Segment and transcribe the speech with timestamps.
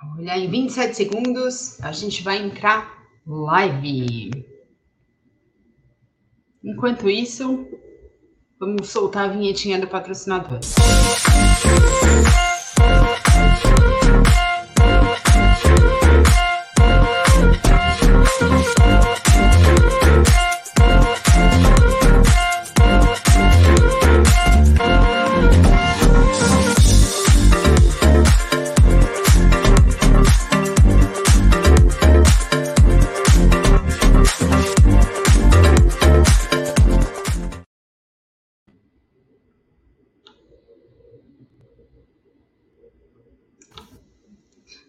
[0.00, 4.30] Olha, em 27 segundos a gente vai entrar live.
[6.62, 7.66] Enquanto isso,
[8.60, 10.60] vamos soltar a vinhetinha do patrocinador.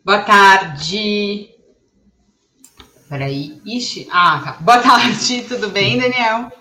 [0.09, 1.51] Boa tarde.
[3.07, 3.61] Peraí.
[3.63, 4.07] Ixi.
[4.09, 4.51] Ah, tá.
[4.53, 5.43] Boa tarde.
[5.47, 6.51] Tudo bem, Daniel?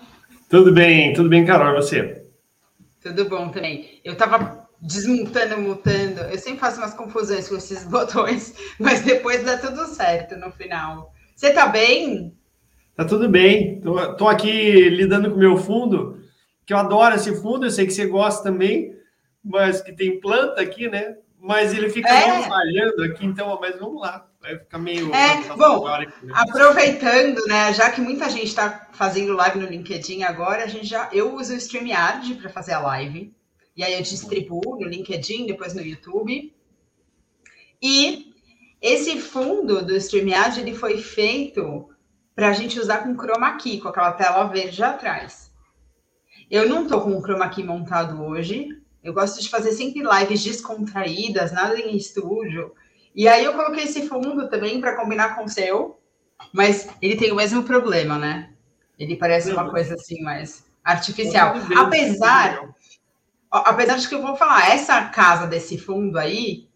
[0.47, 1.73] Tudo bem, tudo bem, Carol.
[1.73, 2.27] E você?
[3.01, 4.01] Tudo bom também.
[4.05, 6.19] Eu tava desmontando, mutando.
[6.31, 11.11] Eu sempre faço umas confusões com esses botões, mas depois dá tudo certo no final.
[11.35, 12.37] Você tá bem?
[12.95, 13.81] Tá tudo bem.
[13.81, 16.19] Tô, tô aqui lidando com o meu fundo,
[16.67, 18.93] que eu adoro esse fundo, eu sei que você gosta também,
[19.43, 21.15] mas que tem planta aqui, né?
[21.41, 22.43] Mas ele fica é.
[22.43, 24.27] falhando aqui, então, mas vamos lá.
[24.41, 25.13] Vai ficar meio.
[25.13, 25.85] É, bom,
[26.33, 27.73] aproveitando, né?
[27.73, 31.53] Já que muita gente está fazendo live no LinkedIn agora, a gente já, eu uso
[31.53, 33.33] o StreamYard para fazer a live.
[33.75, 36.53] E aí eu distribuo no LinkedIn, depois no YouTube.
[37.81, 38.33] E
[38.81, 41.89] esse fundo do StreamYard ele foi feito
[42.35, 45.51] para a gente usar com chroma key, com aquela tela verde atrás.
[46.49, 48.67] Eu não estou com o chroma key montado hoje,
[49.03, 52.73] eu gosto de fazer sempre lives descontraídas, nada em estúdio.
[53.15, 55.99] E aí eu coloquei esse fundo também para combinar com o seu,
[56.53, 58.53] mas ele tem o mesmo problema, né?
[58.97, 61.55] Ele parece uma coisa assim mais artificial.
[61.77, 62.69] Apesar,
[63.49, 66.69] apesar de que eu vou falar, essa casa desse fundo aí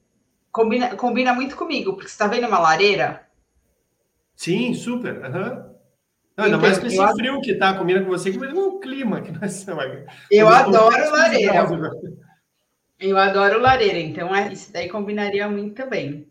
[0.52, 3.28] combina, combina muito comigo, porque você está vendo uma lareira?
[4.36, 5.18] Sim, super.
[5.18, 5.73] Uhum.
[6.36, 7.08] Não, ainda mais com esse eu...
[7.16, 9.86] frio que tá, combina com você, que o clima que nós estamos.
[10.32, 11.68] Eu adoro lareira.
[13.00, 16.28] Eu adoro lareira, então é, isso daí combinaria muito bem.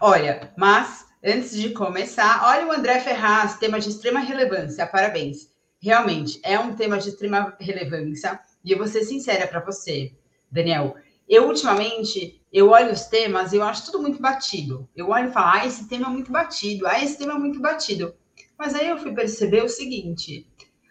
[0.00, 5.52] Olha, mas antes de começar, olha o André Ferraz, tema de extrema relevância, parabéns.
[5.80, 10.12] Realmente, é um tema de extrema relevância, e eu vou ser sincera para você,
[10.50, 10.94] Daniel.
[11.28, 14.88] Eu, ultimamente, eu olho os temas e eu acho tudo muito batido.
[14.94, 17.60] Eu olho e falo, ah, esse tema é muito batido, ah, esse tema é muito
[17.60, 18.14] batido.
[18.58, 20.46] Mas aí eu fui perceber o seguinte: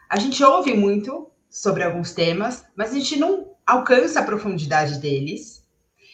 [0.09, 5.63] a gente ouve muito sobre alguns temas, mas a gente não alcança a profundidade deles.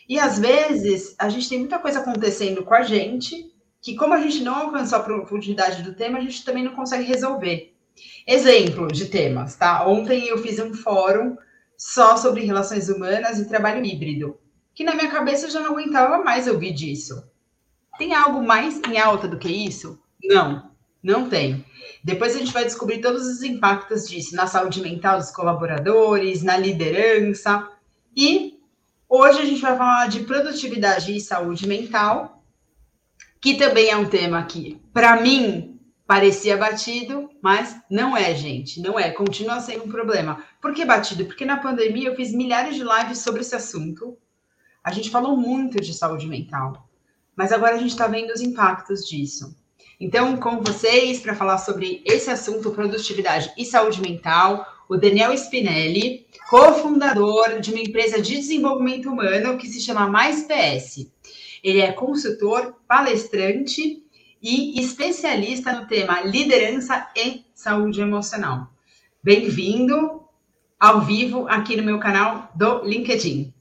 [0.07, 4.19] E às vezes a gente tem muita coisa acontecendo com a gente que, como a
[4.19, 7.75] gente não alcançou a profundidade do tema, a gente também não consegue resolver.
[8.25, 9.87] Exemplo de temas, tá?
[9.87, 11.35] Ontem eu fiz um fórum
[11.77, 14.37] só sobre relações humanas e trabalho híbrido,
[14.73, 17.23] que na minha cabeça eu já não aguentava mais ouvir disso.
[17.97, 20.01] Tem algo mais em alta do que isso?
[20.23, 20.68] Não.
[21.01, 21.65] Não tem.
[22.03, 26.57] Depois a gente vai descobrir todos os impactos disso na saúde mental dos colaboradores, na
[26.57, 27.69] liderança.
[28.15, 28.59] E
[29.07, 32.43] hoje a gente vai falar de produtividade e saúde mental,
[33.41, 38.81] que também é um tema que, para mim, parecia batido, mas não é, gente.
[38.81, 39.11] Não é.
[39.11, 40.43] Continua sendo um problema.
[40.61, 41.25] Por que batido?
[41.25, 44.17] Porque na pandemia eu fiz milhares de lives sobre esse assunto.
[44.83, 46.89] A gente falou muito de saúde mental.
[47.35, 49.55] Mas agora a gente está vendo os impactos disso.
[49.99, 56.25] Então, com vocês, para falar sobre esse assunto, produtividade e saúde mental, o Daniel Spinelli,
[56.49, 61.11] cofundador de uma empresa de desenvolvimento humano que se chama Mais PS.
[61.61, 64.01] Ele é consultor, palestrante
[64.41, 68.69] e especialista no tema liderança e saúde emocional.
[69.21, 70.23] Bem-vindo
[70.79, 73.53] ao vivo aqui no meu canal do LinkedIn.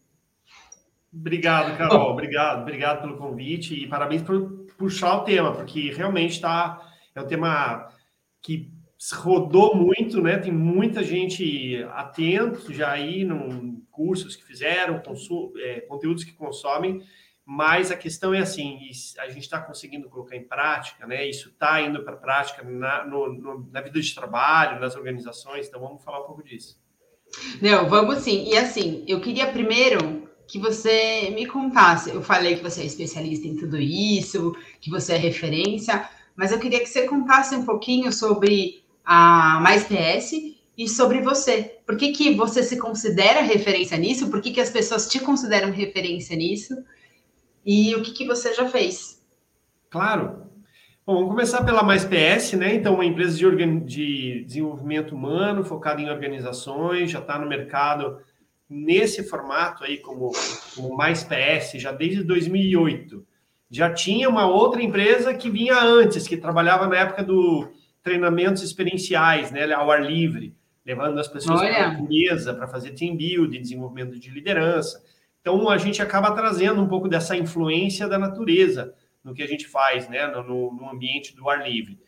[1.12, 2.12] Obrigado, Carol.
[2.12, 7.26] Obrigado, obrigado pelo convite e parabéns por puxar o tema, porque realmente está é um
[7.26, 7.92] tema
[8.40, 8.72] que
[9.12, 10.38] rodou muito, né?
[10.38, 15.02] Tem muita gente atento já aí no cursos que fizeram,
[15.56, 17.02] é, conteúdos que consomem,
[17.44, 18.78] mas a questão é assim,
[19.18, 21.26] a gente está conseguindo colocar em prática, né?
[21.26, 25.66] Isso está indo para a prática na, no, no, na vida de trabalho, nas organizações,
[25.66, 26.80] então vamos falar um pouco disso.
[27.60, 28.44] Não, vamos sim.
[28.48, 32.10] E assim, eu queria primeiro que você me contasse.
[32.10, 36.58] Eu falei que você é especialista em tudo isso, que você é referência, mas eu
[36.58, 40.32] queria que você contasse um pouquinho sobre a Mais PS
[40.76, 41.78] e sobre você.
[41.86, 44.30] Por que, que você se considera referência nisso?
[44.30, 46.74] Por que, que as pessoas te consideram referência nisso?
[47.64, 49.22] E o que, que você já fez?
[49.90, 50.48] Claro.
[51.04, 52.74] Bom, vamos começar pela Mais PS, né?
[52.74, 58.18] Então, uma empresa de, de desenvolvimento humano focada em organizações, já está no mercado
[58.68, 60.32] nesse formato aí como,
[60.74, 63.26] como mais PS já desde 2008.
[63.70, 67.70] Já tinha uma outra empresa que vinha antes, que trabalhava na época do
[68.02, 70.54] treinamentos experienciais, né, ao ar livre,
[70.84, 75.02] levando as pessoas para a mesa para fazer team building, desenvolvimento de liderança.
[75.40, 79.66] Então a gente acaba trazendo um pouco dessa influência da natureza no que a gente
[79.66, 81.98] faz, né, no, no ambiente do ar livre.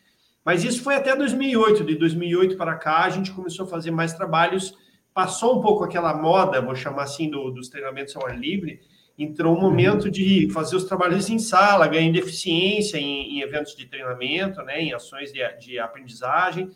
[0.43, 1.83] Mas isso foi até 2008.
[1.83, 4.75] De 2008 para cá, a gente começou a fazer mais trabalhos.
[5.13, 8.79] Passou um pouco aquela moda, vou chamar assim, do, dos treinamentos ao ar livre.
[9.17, 13.85] Entrou um momento de fazer os trabalhos em sala, ganhando eficiência em, em eventos de
[13.85, 16.69] treinamento, né, em ações de, de aprendizagem.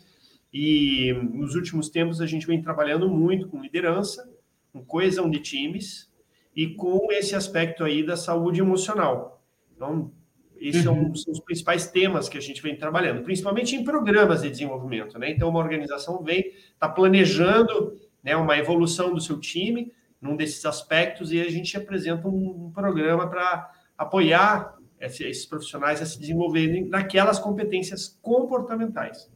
[0.52, 4.30] E nos últimos tempos a gente vem trabalhando muito com liderança,
[4.72, 6.10] com coesão de times
[6.54, 9.42] e com esse aspecto aí da saúde emocional.
[9.74, 10.10] Então,
[10.58, 11.14] esses uhum.
[11.14, 15.18] são, os principais temas que a gente vem trabalhando, principalmente em programas de desenvolvimento.
[15.18, 15.30] Né?
[15.30, 17.94] Então, uma organização vem, está planejando
[18.26, 22.72] né, uma evolução do seu time num desses aspectos e a gente apresenta um, um
[22.72, 29.30] programa para apoiar esses profissionais a se desenvolverem naquelas competências comportamentais.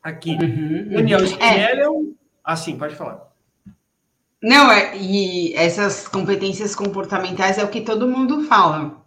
[0.00, 0.88] Aqui, uhum.
[0.90, 1.84] Daniel Spinelli é.
[1.84, 2.14] é um...
[2.44, 3.32] Assim, pode falar.
[4.40, 9.01] Não, é, e essas competências comportamentais é o que todo mundo fala.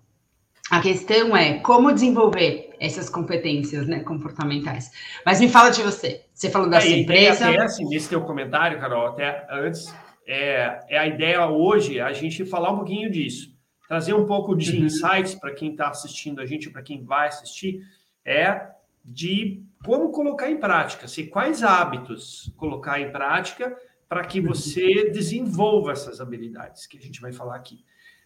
[0.71, 4.91] A questão é como desenvolver essas competências né, comportamentais.
[5.25, 6.25] Mas me fala de você.
[6.33, 7.49] Você falou da é, sua empresa.
[7.49, 9.93] Até assim, nesse teu comentário, Carol, até antes,
[10.27, 13.53] é, é a ideia hoje a gente falar um pouquinho disso.
[13.87, 14.85] Trazer um pouco de uhum.
[14.85, 17.81] insights para quem está assistindo a gente, para quem vai assistir,
[18.25, 18.69] é
[19.03, 23.77] de como colocar em prática, se quais hábitos colocar em prática
[24.09, 24.47] para que uhum.
[24.47, 27.83] você desenvolva essas habilidades que a gente vai falar aqui.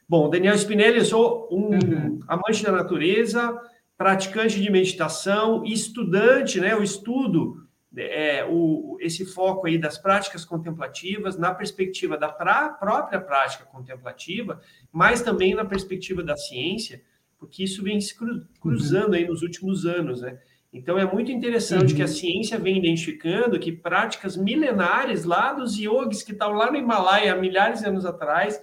[0.09, 2.19] Bom, Daniel Spinelli, eu sou um uhum.
[2.27, 3.61] amante da natureza,
[3.95, 6.75] praticante de meditação, estudante, né?
[6.75, 7.63] O estudo,
[7.95, 14.59] é, o, esse foco aí das práticas contemplativas na perspectiva da pra, própria prática contemplativa,
[14.91, 17.03] mas também na perspectiva da ciência,
[17.37, 18.17] porque isso vem se
[18.59, 19.13] cruzando uhum.
[19.13, 20.39] aí nos últimos anos, né?
[20.73, 21.95] Então é muito interessante uhum.
[21.97, 22.11] que a uhum.
[22.11, 27.35] ciência vem identificando que práticas milenares lá dos yogis que estavam lá no Himalaia há
[27.35, 28.59] milhares de anos atrás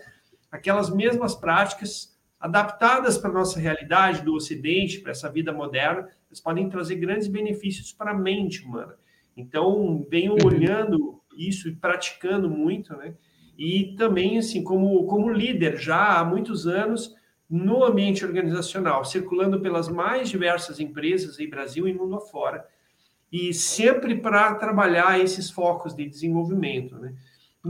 [0.50, 6.40] aquelas mesmas práticas adaptadas para a nossa realidade do Ocidente, para essa vida moderna, eles
[6.40, 8.94] podem trazer grandes benefícios para a mente humana.
[9.36, 10.46] Então, venho uhum.
[10.46, 13.14] olhando isso e praticando muito, né?
[13.58, 17.14] E também, assim, como, como líder já há muitos anos
[17.48, 22.66] no ambiente organizacional, circulando pelas mais diversas empresas em Brasil e mundo afora,
[23.30, 27.14] e sempre para trabalhar esses focos de desenvolvimento, né?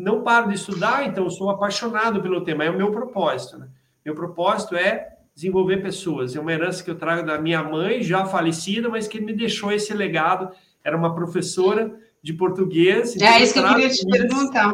[0.01, 3.59] Não paro de estudar, então eu sou apaixonado pelo tema, é o meu propósito.
[3.59, 3.69] Né?
[4.05, 6.35] Meu propósito é desenvolver pessoas.
[6.35, 9.71] É uma herança que eu trago da minha mãe, já falecida, mas que me deixou
[9.71, 10.51] esse legado.
[10.83, 13.15] Era uma professora de português.
[13.15, 14.73] Então é isso que eu queria te perguntar.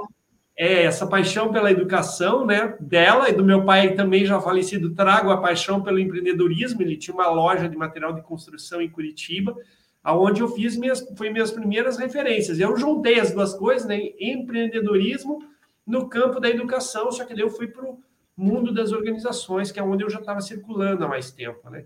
[0.56, 5.30] É, essa paixão pela educação, né, dela e do meu pai também já falecido, trago
[5.30, 6.80] a paixão pelo empreendedorismo.
[6.82, 9.56] Ele tinha uma loja de material de construção em Curitiba
[10.02, 12.58] aonde eu fiz minhas, foi minhas primeiras referências.
[12.58, 13.98] Eu juntei as duas coisas, né?
[14.18, 15.38] Empreendedorismo
[15.86, 17.98] no campo da educação, só que daí eu fui para o
[18.36, 21.84] mundo das organizações, que é onde eu já estava circulando há mais tempo, né?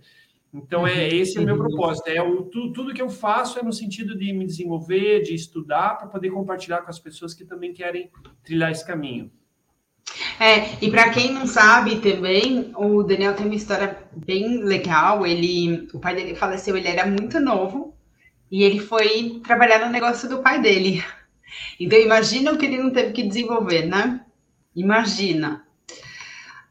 [0.55, 1.09] Então, é uhum.
[1.13, 1.69] esse é o meu uhum.
[1.69, 2.09] propósito.
[2.09, 5.99] É o, tudo, tudo que eu faço é no sentido de me desenvolver, de estudar,
[5.99, 8.11] para poder compartilhar com as pessoas que também querem
[8.43, 9.31] trilhar esse caminho.
[10.39, 15.27] É, e para quem não sabe também, o Daniel tem uma história bem legal.
[15.27, 17.96] Ele, o pai dele faleceu, ele era muito novo,
[18.51, 21.05] e ele foi trabalhar no negócio do pai dele.
[21.79, 24.25] Então, imagina o que ele não teve que desenvolver, né?
[24.75, 25.67] Imagina.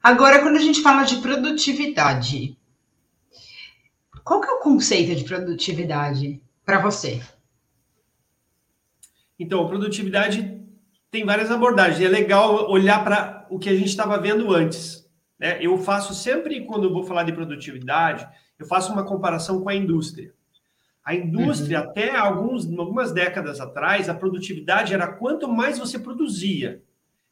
[0.01, 2.57] Agora, quando a gente fala de produtividade,
[4.23, 7.21] qual que é o conceito de produtividade para você?
[9.39, 10.61] Então, produtividade
[11.11, 12.01] tem várias abordagens.
[12.01, 15.09] É legal olhar para o que a gente estava vendo antes.
[15.39, 15.57] Né?
[15.61, 18.27] Eu faço sempre, quando eu vou falar de produtividade,
[18.57, 20.33] eu faço uma comparação com a indústria.
[21.05, 21.89] A indústria, uhum.
[21.89, 26.81] até alguns, algumas décadas atrás, a produtividade era quanto mais você produzia.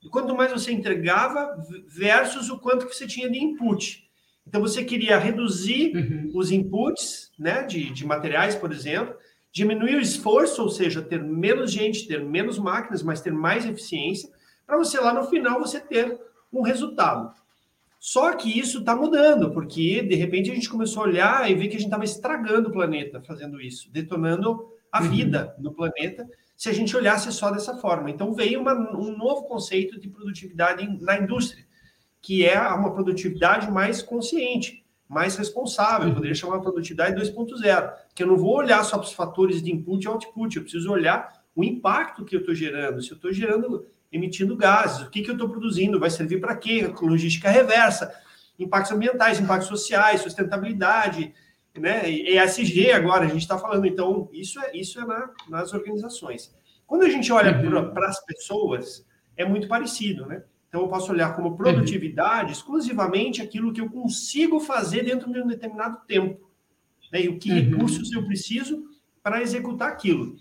[0.03, 4.07] E quanto mais você entregava versus o quanto que você tinha de input.
[4.45, 6.31] Então, você queria reduzir uhum.
[6.35, 9.15] os inputs né, de, de materiais, por exemplo,
[9.51, 14.29] diminuir o esforço, ou seja, ter menos gente, ter menos máquinas, mas ter mais eficiência,
[14.67, 16.19] para você lá no final você ter
[16.51, 17.33] um resultado.
[18.05, 21.69] Só que isso está mudando, porque de repente a gente começou a olhar e ver
[21.69, 25.09] que a gente estava estragando o planeta fazendo isso, detonando a uhum.
[25.09, 28.09] vida no planeta, se a gente olhasse só dessa forma.
[28.09, 31.65] Então veio uma, um novo conceito de produtividade na indústria,
[32.21, 36.01] que é uma produtividade mais consciente, mais responsável.
[36.01, 36.15] Eu uhum.
[36.15, 40.03] poderia chamar produtividade 2.0, que eu não vou olhar só para os fatores de input
[40.03, 43.01] e output, eu preciso olhar o impacto que eu estou gerando.
[43.01, 46.55] Se eu estou gerando emitindo gases, o que, que eu estou produzindo, vai servir para
[46.55, 46.93] quê?
[47.01, 48.13] Logística reversa.
[48.59, 51.33] impactos ambientais, impactos sociais, sustentabilidade,
[51.75, 52.07] né?
[52.07, 53.87] ESG agora a gente está falando.
[53.87, 56.53] Então, isso é, isso é na, nas organizações.
[56.85, 57.91] Quando a gente olha uhum.
[57.91, 59.03] para as pessoas,
[59.35, 60.43] é muito parecido, né?
[60.69, 62.51] Então, eu posso olhar como produtividade uhum.
[62.51, 66.51] exclusivamente aquilo que eu consigo fazer dentro de um determinado tempo.
[67.11, 67.23] Né?
[67.23, 67.55] E o que uhum.
[67.55, 68.83] recursos eu preciso
[69.23, 70.35] para executar aquilo.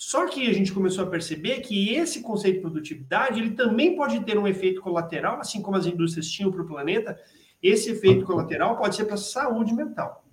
[0.00, 4.18] Só que a gente começou a perceber que esse conceito de produtividade ele também pode
[4.24, 7.20] ter um efeito colateral, assim como as indústrias tinham para o planeta.
[7.62, 10.24] Esse efeito colateral pode ser para a saúde mental.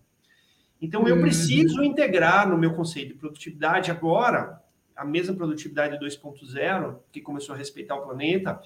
[0.81, 1.21] Então, eu uhum.
[1.21, 4.57] preciso integrar no meu conceito de produtividade agora
[4.95, 8.61] a mesma produtividade 2.0, que começou a respeitar o planeta,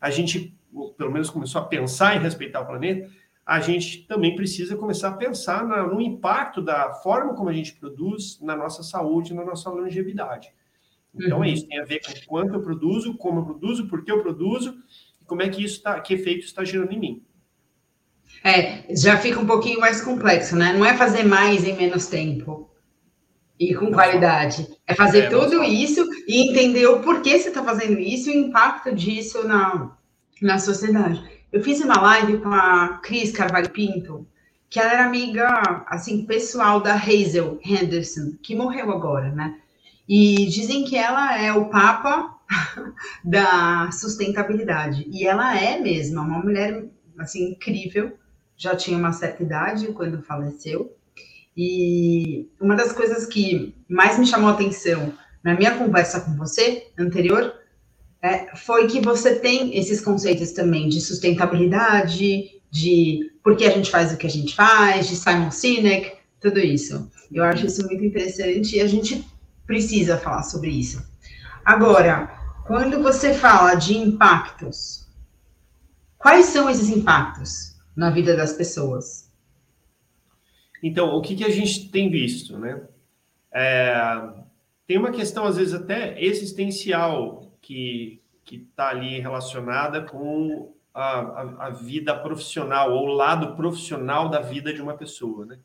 [0.00, 0.56] a gente,
[0.96, 3.10] pelo menos, começou a pensar em respeitar o planeta,
[3.46, 8.40] a gente também precisa começar a pensar no impacto da forma como a gente produz
[8.40, 10.52] na nossa saúde, na nossa longevidade.
[11.14, 11.44] Então é uhum.
[11.44, 14.20] é isso, tem a ver com quanto eu produzo, como eu produzo, por que eu
[14.20, 14.76] produzo,
[15.22, 17.22] e como é que isso está, que efeito está gerando em mim.
[18.42, 20.72] É, já fica um pouquinho mais complexo, né?
[20.72, 22.68] Não é fazer mais em menos tempo
[23.58, 24.66] e com qualidade.
[24.86, 28.46] É fazer é, tudo isso e entender o porquê você está fazendo isso e o
[28.48, 29.96] impacto disso na,
[30.42, 31.35] na sociedade.
[31.56, 34.26] Eu fiz uma live com a Cris Carvalho Pinto,
[34.68, 39.58] que ela era amiga, assim, pessoal da Hazel Henderson, que morreu agora, né?
[40.06, 42.36] E dizem que ela é o papa
[43.24, 45.08] da sustentabilidade.
[45.10, 46.84] E ela é mesmo, uma mulher,
[47.18, 48.18] assim, incrível.
[48.54, 50.94] Já tinha uma certa idade quando faleceu.
[51.56, 55.10] E uma das coisas que mais me chamou a atenção
[55.42, 57.54] na minha conversa com você anterior
[58.22, 63.90] é, foi que você tem esses conceitos também de sustentabilidade, de por que a gente
[63.90, 67.10] faz o que a gente faz, de Simon Sinek, tudo isso.
[67.32, 69.26] Eu acho isso muito interessante e a gente
[69.66, 71.04] precisa falar sobre isso.
[71.64, 72.28] Agora,
[72.66, 75.06] quando você fala de impactos,
[76.18, 79.30] quais são esses impactos na vida das pessoas?
[80.82, 82.82] Então, o que, que a gente tem visto, né?
[83.52, 84.28] É,
[84.86, 91.70] tem uma questão, às vezes, até existencial que está ali relacionada com a, a, a,
[91.70, 95.58] vida profissional, ou o lado profissional da vida de uma pessoa, né?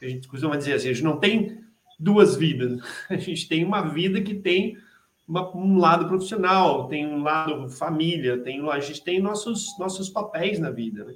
[0.00, 1.64] A gente costuma dizer assim, a gente não tem
[1.98, 4.76] duas vidas, a gente tem uma vida que tem
[5.26, 10.58] uma, um lado profissional, tem um lado família, tem a gente tem nossos nossos papéis
[10.58, 11.14] na vida, né?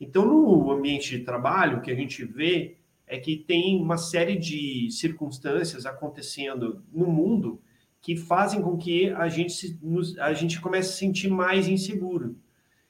[0.00, 4.36] Então, no ambiente de trabalho, o que a gente vê é que tem uma série
[4.36, 7.60] de circunstâncias acontecendo no mundo
[8.00, 11.68] que fazem com que a gente, se, nos, a gente comece a se sentir mais
[11.68, 12.36] inseguro.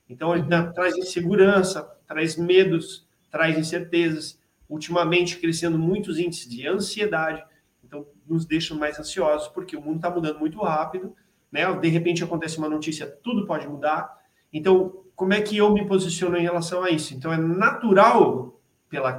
[0.09, 4.39] Então, ele traz insegurança, traz medos, traz incertezas.
[4.69, 7.45] Ultimamente, crescendo muitos índices de ansiedade,
[7.83, 11.13] então nos deixam mais ansiosos, porque o mundo está mudando muito rápido,
[11.51, 11.73] né?
[11.75, 14.17] De repente acontece uma notícia, tudo pode mudar.
[14.53, 17.15] Então, como é que eu me posiciono em relação a isso?
[17.15, 19.13] Então, é natural, pela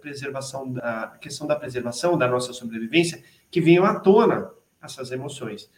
[0.00, 4.50] preservação da questão da preservação da nossa sobrevivência, que venham à tona
[4.82, 5.70] essas emoções.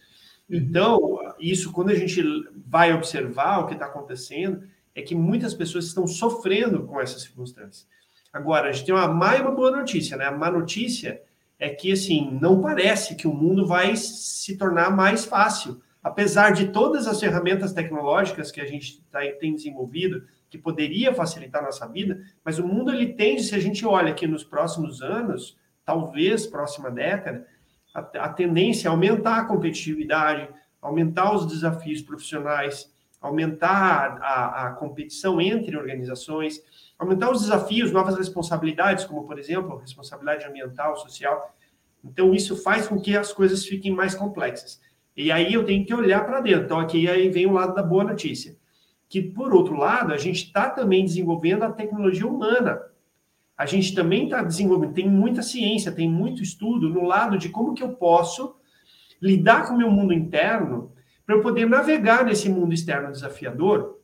[0.48, 0.56] Uhum.
[0.56, 2.22] Então, isso, quando a gente
[2.66, 4.62] vai observar o que está acontecendo,
[4.94, 7.86] é que muitas pessoas estão sofrendo com essas circunstâncias.
[8.32, 10.26] Agora, a gente tem uma má e uma boa notícia, né?
[10.26, 11.22] A má notícia
[11.58, 15.80] é que, assim, não parece que o mundo vai se tornar mais fácil.
[16.02, 21.62] Apesar de todas as ferramentas tecnológicas que a gente tá, tem desenvolvido, que poderia facilitar
[21.62, 25.00] a nossa vida, mas o mundo, ele tende, se a gente olha aqui nos próximos
[25.00, 27.46] anos, talvez próxima década,
[27.94, 30.48] a, a tendência é aumentar a competitividade,
[30.82, 36.60] aumentar os desafios profissionais, aumentar a, a, competição entre organizações,
[36.98, 41.54] aumentar os desafios, novas responsabilidades, como, por exemplo, responsabilidade ambiental, social.
[42.04, 44.82] Então, isso faz com que as coisas fiquem mais complexas.
[45.16, 46.64] E aí eu tenho que olhar para dentro.
[46.64, 48.56] Então, aqui aí vem o lado da boa notícia.
[49.08, 52.82] Que, por outro lado, a gente está também desenvolvendo a tecnologia humana
[53.56, 57.74] a gente também está desenvolvendo, tem muita ciência, tem muito estudo no lado de como
[57.74, 58.56] que eu posso
[59.22, 60.92] lidar com o meu mundo interno
[61.24, 63.98] para eu poder navegar nesse mundo externo desafiador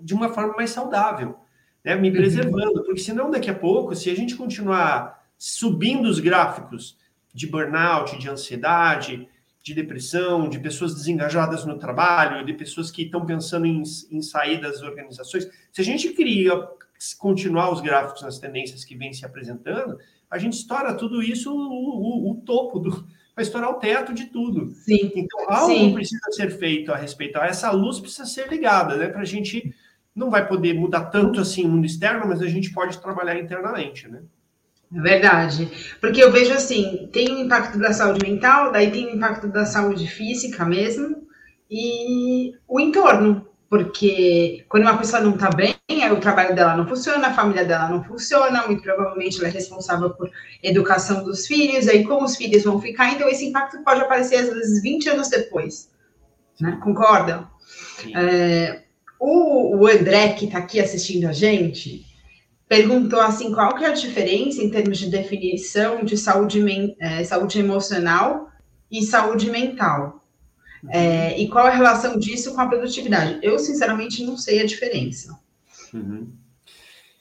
[0.00, 1.36] de uma forma mais saudável,
[1.84, 1.94] né?
[1.96, 6.96] me preservando, porque senão daqui a pouco, se a gente continuar subindo os gráficos
[7.34, 9.28] de burnout, de ansiedade,
[9.62, 14.60] de depressão, de pessoas desengajadas no trabalho, de pessoas que estão pensando em, em sair
[14.60, 16.52] das organizações, se a gente cria
[17.18, 19.98] continuar os gráficos nas tendências que vêm se apresentando,
[20.30, 22.90] a gente estoura tudo isso, o, o, o topo do.
[23.34, 24.68] Vai estourar o teto de tudo.
[24.70, 25.12] Sim.
[25.14, 25.94] Então, algo Sim.
[25.94, 27.38] precisa ser feito a respeito.
[27.38, 29.06] Essa luz precisa ser ligada, né?
[29.10, 29.72] Para a gente
[30.12, 34.08] não vai poder mudar tanto assim o mundo externo, mas a gente pode trabalhar internamente,
[34.08, 34.22] né?
[34.92, 35.70] É verdade.
[36.00, 39.64] Porque eu vejo assim, tem o impacto da saúde mental, daí tem o impacto da
[39.64, 41.28] saúde física mesmo,
[41.70, 45.76] e o entorno, porque quando uma pessoa não está bem,
[46.10, 50.10] o trabalho dela não funciona, a família dela não funciona, muito provavelmente ela é responsável
[50.10, 50.30] por
[50.62, 54.48] educação dos filhos, aí como os filhos vão ficar, então esse impacto pode aparecer às
[54.48, 55.90] vezes 20 anos depois.
[56.58, 56.78] Né?
[56.82, 57.46] Concorda?
[58.14, 58.82] É,
[59.20, 62.06] o, o André, que está aqui assistindo a gente,
[62.66, 66.64] perguntou assim, qual que é a diferença em termos de definição de saúde,
[67.00, 68.48] é, saúde emocional
[68.90, 70.17] e saúde mental?
[70.88, 73.38] É, e qual a relação disso com a produtividade?
[73.42, 75.38] Eu, sinceramente, não sei a diferença.
[75.92, 76.32] Uhum.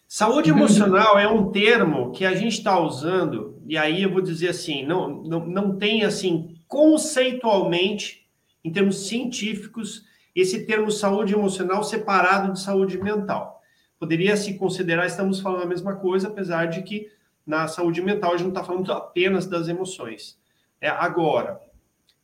[0.07, 4.49] Saúde emocional é um termo que a gente está usando, e aí eu vou dizer
[4.49, 8.25] assim, não, não, não tem assim, conceitualmente,
[8.63, 13.61] em termos científicos, esse termo saúde emocional separado de saúde mental.
[13.99, 17.09] Poderia se considerar, estamos falando a mesma coisa, apesar de que
[17.45, 20.39] na saúde mental a gente não está falando apenas das emoções.
[20.79, 21.59] É, agora,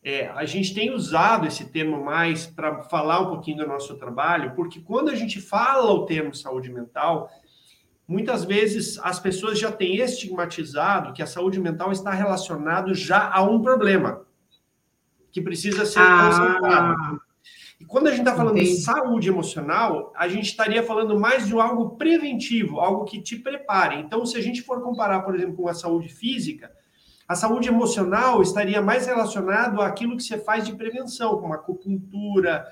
[0.04, 4.54] é, a gente tem usado esse termo mais para falar um pouquinho do nosso trabalho,
[4.54, 7.30] porque quando a gente fala o termo saúde mental,
[8.06, 13.44] muitas vezes as pessoas já têm estigmatizado que a saúde mental está relacionado já a
[13.44, 14.26] um problema
[15.32, 17.18] que precisa ser ah.
[17.80, 18.76] E quando a gente está falando entendi.
[18.76, 23.98] de saúde emocional, a gente estaria falando mais de algo preventivo, algo que te prepare.
[23.98, 26.72] Então, se a gente for comparar, por exemplo, com a saúde física,
[27.34, 32.64] a saúde emocional estaria mais relacionado àquilo que você faz de prevenção, como acupuntura,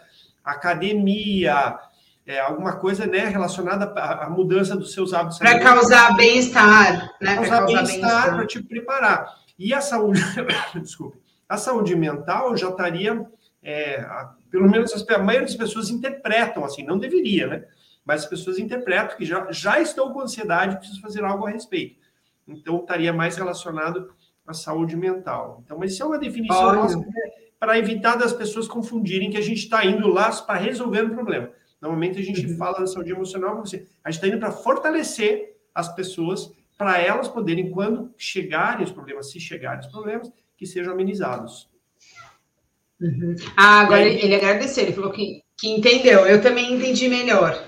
[0.44, 1.80] academia,
[2.28, 5.40] é, alguma coisa né, relacionada à mudança dos seus hábitos.
[5.40, 7.10] Para causar bem-estar, né?
[7.20, 9.34] Para causar bem-estar, para te preparar.
[9.58, 10.22] E a saúde,
[10.80, 11.18] desculpe,
[11.50, 13.26] a saúde mental já estaria,
[13.64, 14.06] é,
[14.52, 17.64] pelo menos a maioria das pessoas interpretam assim, não deveria, né?
[18.06, 22.00] Mas as pessoas interpretam que já, já estão com ansiedade, precisam fazer algo a respeito.
[22.48, 24.12] Então, estaria mais relacionado
[24.46, 25.62] a saúde mental.
[25.64, 27.00] Então, mas isso é uma definição nossa
[27.60, 31.52] para evitar das pessoas confundirem que a gente está indo lá para resolver um problema.
[31.80, 32.58] Normalmente a gente uhum.
[32.58, 33.86] fala da saúde emocional para você.
[34.04, 39.32] A gente está indo para fortalecer as pessoas para elas poderem, quando chegarem os problemas,
[39.32, 41.70] se chegarem os problemas, que sejam amenizados.
[43.00, 43.36] Uhum.
[43.56, 46.26] Ah, agora aí, ele agradeceu, ele falou que, que entendeu.
[46.26, 47.64] Eu também entendi melhor.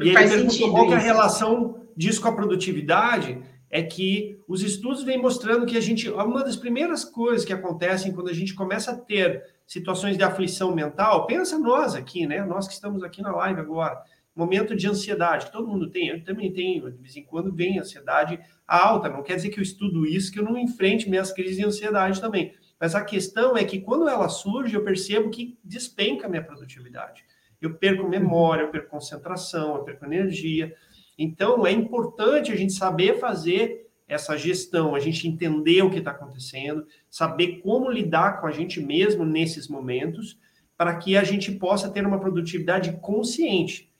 [0.00, 3.40] E ele perguntou qual é a relação disso com a produtividade
[3.74, 8.12] é que os estudos vêm mostrando que a gente, uma das primeiras coisas que acontecem
[8.12, 12.44] quando a gente começa a ter situações de aflição mental, pensa nós aqui, né?
[12.44, 14.00] Nós que estamos aqui na live agora,
[14.32, 17.80] momento de ansiedade, que todo mundo tem, eu também tenho, de vez em quando vem
[17.80, 21.56] ansiedade alta, não quer dizer que eu estudo isso, que eu não enfrente minhas crises
[21.56, 22.54] de ansiedade também.
[22.78, 27.24] Mas a questão é que quando ela surge, eu percebo que despenca a minha produtividade.
[27.60, 30.72] Eu perco memória, eu perco concentração, eu perco energia.
[31.18, 36.10] Então, é importante a gente saber fazer essa gestão, a gente entender o que está
[36.10, 40.38] acontecendo, saber como lidar com a gente mesmo nesses momentos,
[40.76, 43.90] para que a gente possa ter uma produtividade consciente.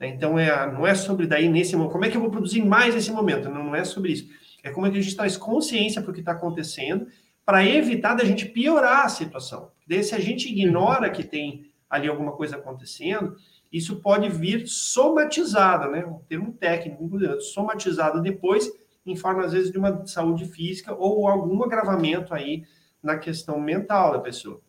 [0.00, 0.08] Né?
[0.08, 2.94] Então, é, não é sobre daí nesse momento, como é que eu vou produzir mais
[2.94, 3.48] nesse momento?
[3.48, 4.28] Não, não é sobre isso.
[4.62, 7.06] É como é que a gente traz consciência para o que está acontecendo,
[7.44, 9.70] para evitar da gente piorar a situação.
[9.86, 13.36] Daí, se a gente ignora que tem ali alguma coisa acontecendo,
[13.74, 16.06] isso pode vir somatizado, né?
[16.06, 17.10] Um termo técnico,
[17.40, 18.70] somatizado depois,
[19.04, 22.62] em forma, às vezes, de uma saúde física ou algum agravamento aí
[23.02, 24.60] na questão mental da pessoa.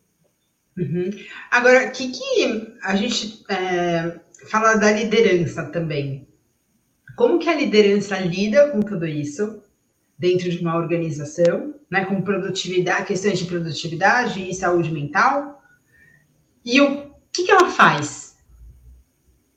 [0.76, 1.08] Uhum.
[1.52, 4.18] Agora, o que, que a gente é,
[4.50, 6.26] fala da liderança também?
[7.16, 9.62] Como que a liderança lida com tudo isso
[10.18, 15.62] dentro de uma organização, né, com produtividade, questões de produtividade e saúde mental?
[16.64, 18.25] E o que, que ela faz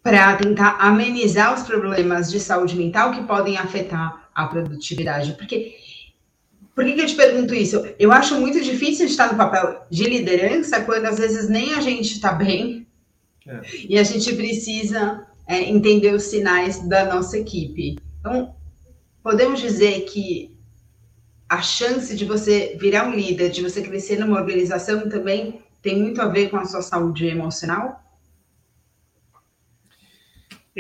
[0.02, 5.34] para tentar amenizar os problemas de saúde mental que podem afetar a produtividade.
[5.34, 5.76] Porque
[6.74, 7.86] por que, que eu te pergunto isso?
[8.00, 12.14] Eu acho muito difícil estar no papel de liderança quando às vezes nem a gente
[12.14, 12.88] está bem
[13.46, 13.60] é.
[13.90, 17.98] e a gente precisa é, entender os sinais da nossa equipe.
[18.20, 18.56] Então,
[19.22, 20.58] podemos dizer que
[21.50, 26.22] a chance de você virar um líder, de você crescer numa organização também tem muito
[26.22, 28.02] a ver com a sua saúde emocional?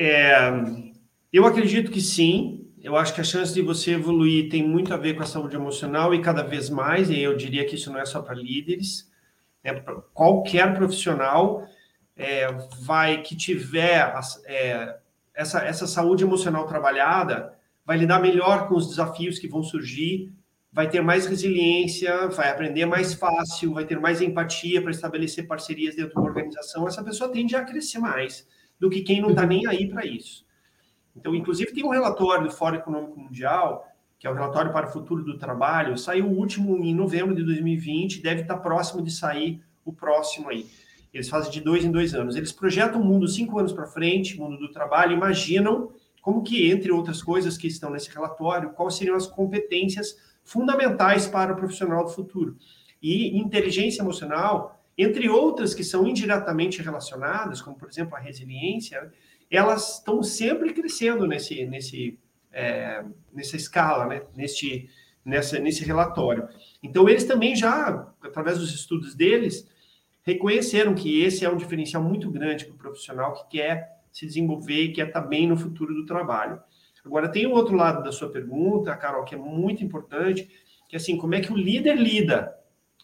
[0.02, 0.50] É,
[1.34, 2.72] eu acredito que sim.
[2.82, 5.58] Eu acho que a chance de você evoluir tem muito a ver com a saúde
[5.58, 9.12] emocional e cada vez mais, e eu diria que isso não é só para líderes,
[9.62, 9.74] é
[10.14, 11.68] qualquer profissional
[12.16, 12.48] é,
[12.80, 14.14] vai que tiver
[14.46, 14.96] é,
[15.36, 17.54] essa, essa saúde emocional trabalhada,
[17.86, 20.32] vai lidar melhor com os desafios que vão surgir,
[20.72, 25.98] vai ter mais resiliência, vai aprender mais fácil, vai ter mais empatia para estabelecer parcerias
[25.98, 26.88] dentro de uma organização.
[26.88, 28.48] Essa pessoa tende a crescer mais
[28.80, 30.46] do que quem não está nem aí para isso.
[31.16, 33.86] Então, inclusive, tem um relatório do Fórum Econômico Mundial,
[34.18, 37.44] que é o relatório para o futuro do trabalho, saiu o último em novembro de
[37.44, 40.68] 2020, deve estar tá próximo de sair o próximo aí.
[41.14, 42.36] Eles fazem de dois em dois anos.
[42.36, 46.92] Eles projetam o mundo cinco anos para frente, mundo do trabalho, imaginam como que, entre
[46.92, 52.12] outras coisas que estão nesse relatório, quais seriam as competências fundamentais para o profissional do
[52.12, 52.58] futuro.
[53.02, 59.12] E inteligência emocional, entre outras que são indiretamente relacionadas, como, por exemplo, a resiliência,
[59.50, 62.20] elas estão sempre crescendo nesse, nesse,
[62.52, 64.24] é, nessa escala, né?
[64.36, 64.90] nesse,
[65.24, 66.50] nessa, nesse relatório.
[66.84, 69.66] Então, eles também já, através dos estudos deles,
[70.24, 74.84] reconheceram que esse é um diferencial muito grande para o profissional que quer se desenvolver
[74.84, 76.62] e quer estar bem no futuro do trabalho.
[77.06, 80.50] Agora, tem o outro lado da sua pergunta, Carol, que é muito importante,
[80.90, 82.54] que é assim, como é que o líder lida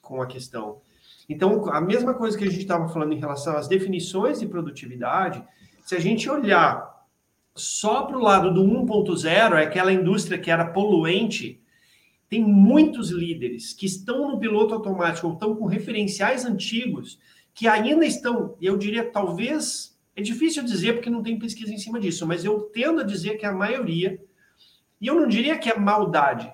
[0.01, 0.81] com a questão?
[1.27, 5.43] Então, a mesma coisa que a gente estava falando em relação às definições de produtividade,
[5.83, 6.95] se a gente olhar
[7.55, 11.61] só para o lado do 1.0, é aquela indústria que era poluente,
[12.29, 17.19] tem muitos líderes que estão no piloto automático ou estão com referenciais antigos
[17.53, 21.99] que ainda estão, eu diria, talvez, é difícil dizer porque não tem pesquisa em cima
[21.99, 24.21] disso, mas eu tendo a dizer que a maioria,
[24.99, 26.51] e eu não diria que é maldade,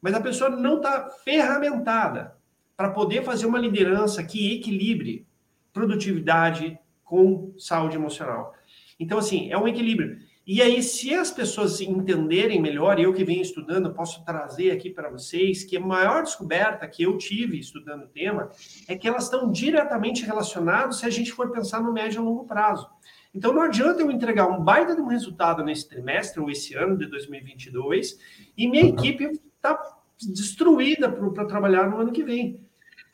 [0.00, 2.33] mas a pessoa não está ferramentada
[2.76, 5.26] para poder fazer uma liderança que equilibre
[5.72, 8.54] produtividade com saúde emocional.
[8.98, 10.18] Então, assim, é um equilíbrio.
[10.46, 15.08] E aí, se as pessoas entenderem melhor, eu que venho estudando, posso trazer aqui para
[15.08, 18.50] vocês que a maior descoberta que eu tive estudando o tema
[18.86, 22.44] é que elas estão diretamente relacionadas se a gente for pensar no médio e longo
[22.44, 22.86] prazo.
[23.34, 26.96] Então, não adianta eu entregar um baita de um resultado nesse trimestre ou esse ano
[26.96, 28.18] de 2022
[28.56, 29.80] e minha equipe está
[30.22, 32.63] destruída para trabalhar no ano que vem.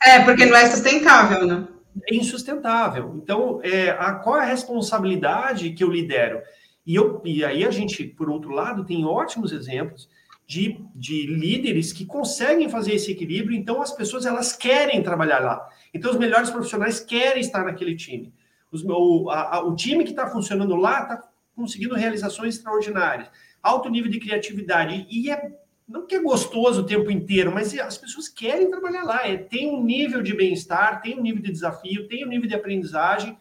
[0.02, 1.68] É, porque não é sustentável, né?
[2.08, 3.20] É insustentável.
[3.22, 6.40] Então, é, a, qual é a responsabilidade que eu lidero?
[6.86, 10.08] E, eu, e aí a gente, por outro lado, tem ótimos exemplos
[10.46, 15.68] de, de líderes que conseguem fazer esse equilíbrio, então as pessoas elas querem trabalhar lá.
[15.94, 18.32] Então os melhores profissionais querem estar naquele time.
[18.72, 23.28] Os, o, a, o time que está funcionando lá está conseguindo realizações extraordinárias,
[23.62, 25.06] alto nível de criatividade.
[25.10, 25.52] E é
[25.90, 29.26] não que é gostoso o tempo inteiro, mas as pessoas querem trabalhar lá.
[29.26, 32.54] É, tem um nível de bem-estar, tem um nível de desafio, tem um nível de
[32.54, 33.36] aprendizagem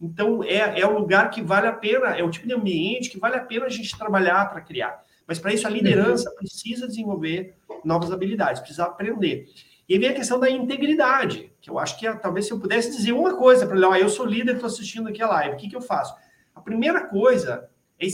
[0.00, 3.18] então, é, é um lugar que vale a pena, é o tipo de ambiente que
[3.18, 5.04] vale a pena a gente trabalhar para criar.
[5.26, 9.46] Mas para isso, a liderança precisa desenvolver novas habilidades, precisa aprender.
[9.86, 12.90] E aí vem a questão da integridade, que eu acho que talvez se eu pudesse
[12.96, 15.58] dizer uma coisa para ele, ó, eu sou líder, estou assistindo aqui a live, o
[15.58, 16.14] que, que eu faço?
[16.54, 18.06] A primeira coisa é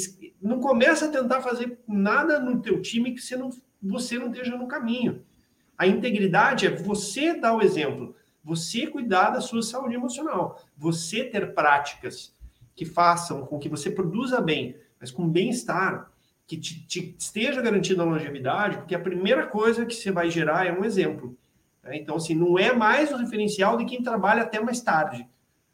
[0.42, 3.50] não começa a tentar fazer nada no teu time que você não,
[3.82, 5.22] você não esteja no caminho.
[5.76, 11.52] A integridade é você dar o exemplo você cuidar da sua saúde emocional, você ter
[11.52, 12.32] práticas
[12.76, 16.12] que façam com que você produza bem, mas com bem-estar,
[16.46, 20.64] que te, te esteja garantida a longevidade, porque a primeira coisa que você vai gerar
[20.64, 21.36] é um exemplo.
[21.82, 21.96] Né?
[21.96, 25.26] Então, assim, não é mais o referencial de quem trabalha até mais tarde.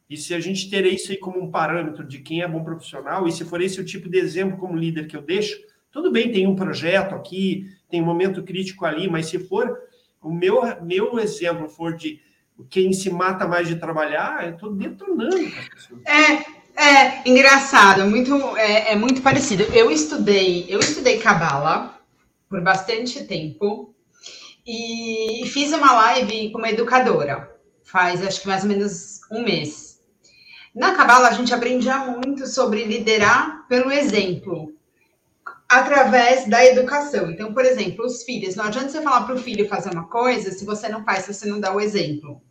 [0.08, 3.28] E se a gente ter isso aí como um parâmetro de quem é bom profissional,
[3.28, 5.60] e se for esse o tipo de exemplo como líder que eu deixo,
[5.92, 9.78] tudo bem, tem um projeto aqui, tem um momento crítico ali, mas se for
[10.22, 12.20] o meu, meu exemplo for de
[12.70, 15.52] quem se mata mais de trabalhar, eu estou detonando.
[16.06, 19.64] É, é engraçado, muito, é, é, muito parecido.
[19.74, 21.98] Eu estudei, eu estudei cabala
[22.48, 23.94] por bastante tempo
[24.66, 27.50] e fiz uma live com uma educadora,
[27.82, 30.00] faz acho que mais ou menos um mês.
[30.74, 34.71] Na cabala a gente aprendia muito sobre liderar pelo exemplo,
[35.72, 37.30] através da educação.
[37.30, 40.50] Então, por exemplo, os filhos, não adianta você falar para o filho fazer uma coisa
[40.50, 42.42] se você não faz, se você não dá o exemplo.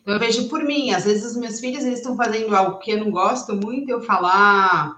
[0.00, 2.90] Então, eu vejo por mim, às vezes os meus filhos eles estão fazendo algo que
[2.90, 4.96] eu não gosto muito, eu falar, ah,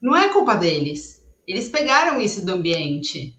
[0.00, 1.24] não é culpa deles.
[1.48, 3.34] Eles pegaram isso do ambiente.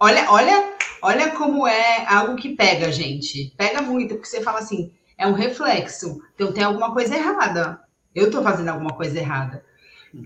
[0.00, 3.54] Olha, olha, olha como é algo que pega, gente.
[3.56, 6.20] Pega muito, porque você fala assim, é um reflexo.
[6.34, 7.80] Então tem alguma coisa errada.
[8.12, 9.64] Eu estou fazendo alguma coisa errada.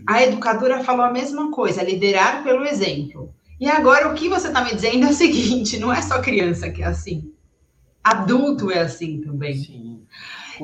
[0.06, 3.34] A educadora falou a mesma coisa, liderar pelo exemplo.
[3.60, 6.70] E agora o que você está me dizendo é o seguinte: não é só criança
[6.70, 7.32] que é assim.
[8.02, 9.54] Adulto é assim também.
[9.56, 10.02] Sim.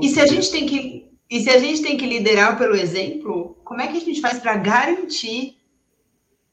[0.03, 3.57] E se a gente tem que e se a gente tem que liderar pelo exemplo,
[3.63, 5.59] como é que a gente faz para garantir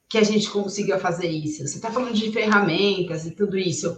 [0.09, 1.65] que a gente consiga fazer isso?
[1.65, 3.97] Você está falando de ferramentas e tudo isso.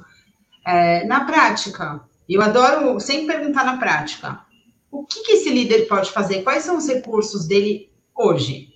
[0.66, 4.46] É, na prática, eu adoro sempre perguntar na prática.
[4.92, 6.44] O que, que esse líder pode fazer?
[6.44, 8.74] Quais são os recursos dele hoje?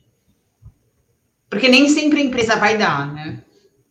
[1.50, 3.44] Porque nem sempre a empresa vai dar, né?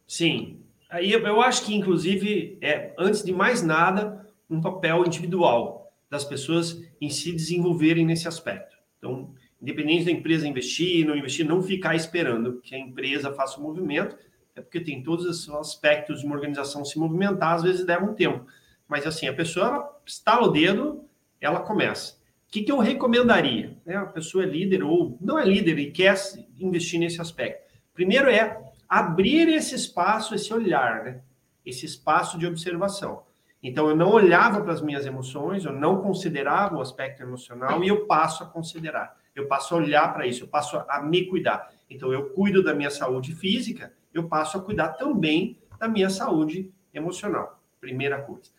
[0.06, 0.60] Sim.
[0.88, 6.82] Aí eu acho que, inclusive, é, antes de mais nada, um papel individual das pessoas
[7.00, 8.76] em se desenvolverem nesse aspecto.
[8.98, 9.32] Então,
[9.62, 14.16] independente da empresa investir, não investir, não ficar esperando que a empresa faça o movimento,
[14.56, 18.14] é porque tem todos os aspectos de uma organização se movimentar, às vezes leva um
[18.14, 18.44] tempo.
[18.88, 21.04] Mas assim, a pessoa ela estala o dedo,
[21.40, 22.19] ela começa.
[22.50, 23.76] Que, que eu recomendaria?
[23.86, 23.96] Né?
[23.96, 26.16] A pessoa é líder ou não é líder e quer
[26.58, 27.70] investir nesse aspecto.
[27.94, 31.20] Primeiro é abrir esse espaço, esse olhar, né?
[31.64, 33.22] esse espaço de observação.
[33.62, 37.88] Então, eu não olhava para as minhas emoções, eu não considerava o aspecto emocional e
[37.88, 39.14] eu passo a considerar.
[39.34, 41.70] Eu passo a olhar para isso, eu passo a me cuidar.
[41.88, 46.72] Então, eu cuido da minha saúde física, eu passo a cuidar também da minha saúde
[46.92, 47.62] emocional.
[47.80, 48.50] Primeira coisa.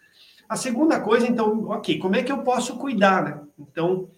[0.52, 3.42] A segunda coisa, então, ok, como é que eu posso cuidar, né?
[3.58, 4.10] Então,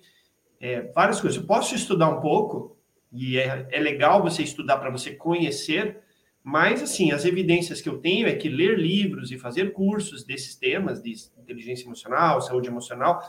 [0.60, 1.40] é, várias coisas.
[1.40, 2.76] Eu posso estudar um pouco,
[3.12, 6.00] e é, é legal você estudar para você conhecer,
[6.44, 10.56] mas, assim, as evidências que eu tenho é que ler livros e fazer cursos desses
[10.56, 13.22] temas, de inteligência emocional, saúde emocional,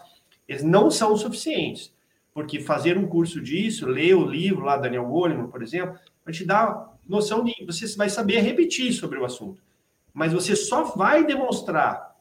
[0.48, 1.94] eles não são suficientes.
[2.32, 6.42] Porque fazer um curso disso, ler o livro lá, Daniel Goleman, por exemplo, vai te
[6.42, 7.52] dar noção de.
[7.66, 9.62] Você vai saber repetir sobre o assunto.
[10.10, 12.13] Mas você só vai demonstrar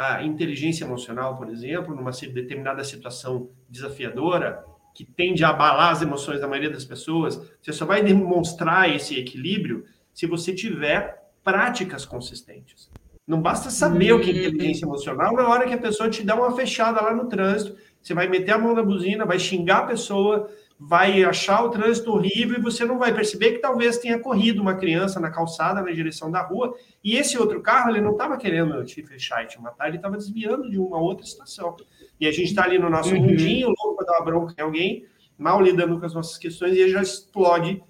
[0.00, 6.40] a inteligência emocional, por exemplo, numa determinada situação desafiadora, que tende a abalar as emoções
[6.40, 9.84] da maioria das pessoas, você só vai demonstrar esse equilíbrio
[10.14, 12.90] se você tiver práticas consistentes.
[13.26, 16.34] Não basta saber o que é inteligência emocional na hora que a pessoa te dá
[16.34, 19.86] uma fechada lá no trânsito, você vai meter a mão na buzina, vai xingar a
[19.86, 20.50] pessoa,
[20.82, 24.74] vai achar o trânsito horrível e você não vai perceber que talvez tenha corrido uma
[24.74, 28.82] criança na calçada na direção da rua e esse outro carro ele não estava querendo
[28.82, 31.76] te fechar e te matar, ele estava desviando de uma outra situação.
[32.18, 33.20] E a gente está ali no nosso uhum.
[33.20, 35.04] mundinho, louco para dar uma bronca em alguém,
[35.36, 37.82] mal lidando com as nossas questões e ele já explode.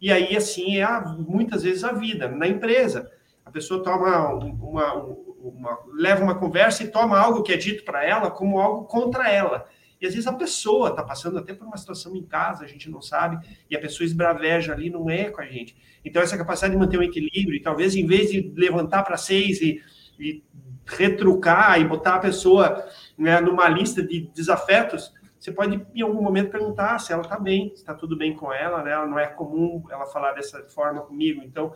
[0.00, 2.28] E aí, assim, é a, muitas vezes a vida.
[2.28, 3.10] Na empresa,
[3.44, 5.08] a pessoa toma uma, uma,
[5.42, 9.30] uma leva uma conversa e toma algo que é dito para ela como algo contra
[9.30, 9.66] ela.
[10.00, 12.90] E às vezes a pessoa está passando até por uma situação em casa, a gente
[12.90, 15.76] não sabe, e a pessoa esbraveja ali, não é com a gente.
[16.04, 19.60] Então, essa capacidade de manter um equilíbrio, e talvez em vez de levantar para seis
[19.60, 19.82] e,
[20.18, 20.42] e,
[20.86, 26.50] retrucar e botar a pessoa né, numa lista de desafetos, você pode em algum momento
[26.50, 28.96] perguntar se ela está bem, se está tudo bem com ela, né?
[29.06, 31.72] Não é comum ela falar dessa forma comigo, então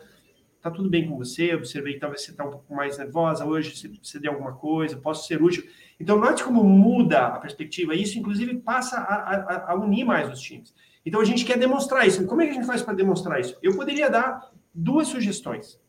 [0.61, 1.53] tá tudo bem com você?
[1.55, 4.97] Observei que talvez você está um pouco mais nervosa hoje, se você deu alguma coisa,
[4.97, 5.63] posso ser útil.
[5.99, 7.95] Então, note como muda a perspectiva.
[7.95, 10.73] Isso, inclusive, passa a, a, a unir mais os times.
[11.05, 12.25] Então, a gente quer demonstrar isso.
[12.25, 13.57] Como é que a gente faz para demonstrar isso?
[13.61, 15.79] Eu poderia dar duas sugestões,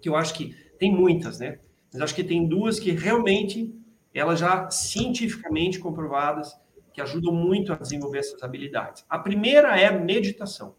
[0.00, 1.58] que eu acho que tem muitas, né?
[1.92, 3.74] Mas acho que tem duas que realmente
[4.12, 6.56] elas já cientificamente comprovadas
[6.92, 9.04] que ajudam muito a desenvolver essas habilidades.
[9.08, 10.76] A primeira é meditação.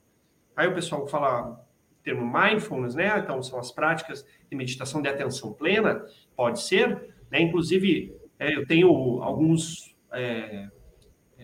[0.55, 1.61] Aí o pessoal fala,
[2.03, 3.17] termo mindfulness, né?
[3.19, 6.05] Então, são as práticas de meditação de atenção plena,
[6.35, 7.41] pode ser, né?
[7.41, 8.89] Inclusive, é, eu tenho
[9.21, 10.67] alguns é,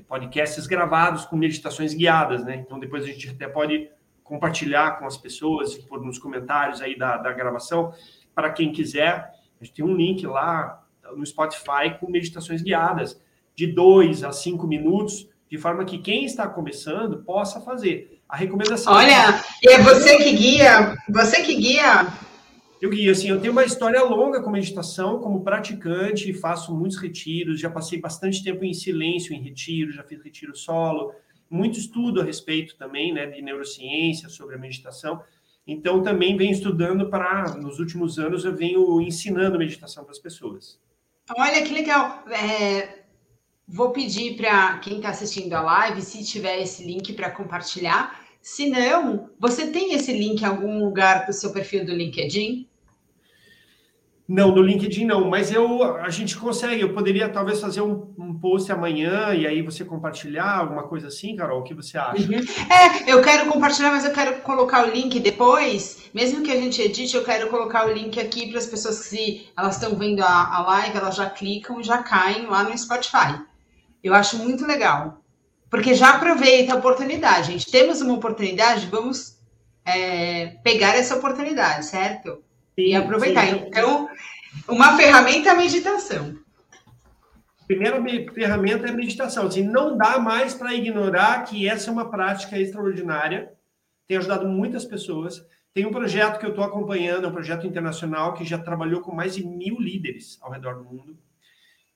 [0.08, 2.56] podcasts gravados com meditações guiadas, né?
[2.56, 3.90] Então, depois a gente até pode
[4.24, 7.94] compartilhar com as pessoas, por nos comentários aí da, da gravação,
[8.34, 9.32] para quem quiser.
[9.60, 10.84] A gente tem um link lá
[11.16, 13.22] no Spotify com meditações guiadas,
[13.56, 18.22] de dois a cinco minutos, de forma que quem está começando possa fazer.
[18.28, 18.94] A recomendação.
[18.94, 22.08] Olha, é você que guia, você que guia.
[22.82, 27.60] Eu guio, assim, eu tenho uma história longa com meditação, como praticante, faço muitos retiros,
[27.60, 31.14] já passei bastante tempo em silêncio em retiro, já fiz retiro solo,
[31.48, 35.22] muito estudo a respeito também, né, de neurociência sobre a meditação.
[35.68, 40.80] Então, também venho estudando para, nos últimos anos, eu venho ensinando meditação para as pessoas.
[41.38, 42.24] Olha que legal.
[42.30, 43.02] É,
[43.74, 48.20] Vou pedir para quem está assistindo a live, se tiver esse link para compartilhar.
[48.42, 52.68] Se não, você tem esse link em algum lugar do seu perfil do LinkedIn?
[54.32, 56.80] Não, no LinkedIn não, mas eu a gente consegue.
[56.80, 61.36] Eu poderia talvez fazer um, um post amanhã e aí você compartilhar alguma coisa assim,
[61.36, 61.60] Carol.
[61.60, 62.24] O que você acha?
[62.24, 62.40] Uhum.
[62.72, 66.10] É, eu quero compartilhar, mas eu quero colocar o link depois.
[66.14, 69.06] Mesmo que a gente edite, eu quero colocar o link aqui para as pessoas que,
[69.10, 72.78] se elas estão vendo a, a live, elas já clicam e já caem lá no
[72.78, 73.38] Spotify.
[74.02, 75.22] Eu acho muito legal.
[75.70, 77.70] Porque já aproveita a oportunidade, gente.
[77.70, 79.38] Temos uma oportunidade, vamos
[79.86, 82.42] é, pegar essa oportunidade, certo?
[82.90, 83.48] E aproveitar.
[83.48, 83.64] Sim.
[83.68, 84.10] Então,
[84.68, 86.36] uma ferramenta é a meditação.
[87.68, 88.02] Primeira
[88.34, 89.48] ferramenta é a meditação.
[89.48, 93.54] Assim, não dá mais para ignorar que essa é uma prática extraordinária.
[94.08, 95.46] Tem ajudado muitas pessoas.
[95.74, 99.16] Tem um projeto que eu estou acompanhando, é um projeto internacional que já trabalhou com
[99.16, 101.18] mais de mil líderes ao redor do mundo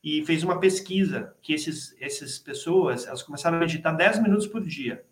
[0.05, 4.61] e fez uma pesquisa que esses, essas pessoas elas começaram a meditar 10 minutos por
[4.63, 5.03] dia.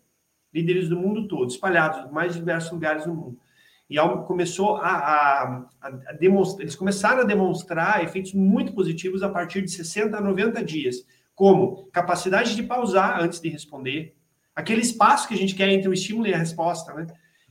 [0.52, 3.38] Líderes do mundo todo, espalhados em mais diversos lugares do mundo.
[3.88, 9.62] E começou a, a, a demonstrar, eles começaram a demonstrar efeitos muito positivos a partir
[9.62, 14.16] de 60 a 90 dias, como capacidade de pausar antes de responder,
[14.54, 17.06] aquele espaço que a gente quer entre o estímulo e a resposta, né?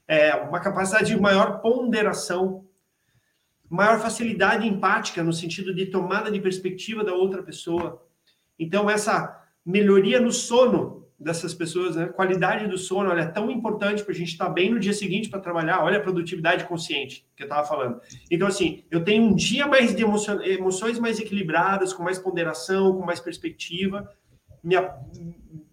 [0.08, 2.66] É, uma capacidade de maior ponderação
[3.74, 8.06] maior facilidade empática no sentido de tomada de perspectiva da outra pessoa.
[8.60, 12.08] Então, essa melhoria no sono dessas pessoas, né?
[12.08, 14.94] Qualidade do sono, olha, é tão importante para a gente estar tá bem no dia
[14.94, 15.84] seguinte para trabalhar.
[15.84, 18.02] Olha a produtividade consciente que eu estava falando.
[18.30, 20.42] Então, assim, eu tenho um dia mais de emocio...
[20.44, 24.08] emoções mais equilibradas, com mais ponderação, com mais perspectiva.
[24.62, 24.96] Minha...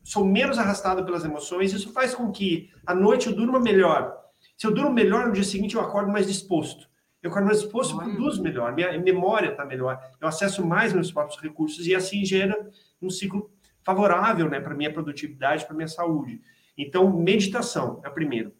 [0.03, 1.73] Sou menos arrastado pelas emoções.
[1.73, 4.17] Isso faz com que à noite eu durma melhor.
[4.57, 6.89] Se eu durmo melhor, no dia seguinte eu acordo mais disposto.
[7.23, 8.75] Eu acordo mais disposto, produzo melhor.
[8.75, 10.01] Minha memória está melhor.
[10.21, 12.71] Eu acesso mais meus próprios recursos e assim gera
[13.03, 13.51] um ciclo
[13.91, 16.41] favorável né, para minha produtividade, para minha saúde.
[16.79, 18.53] Então, meditação é o primeiro.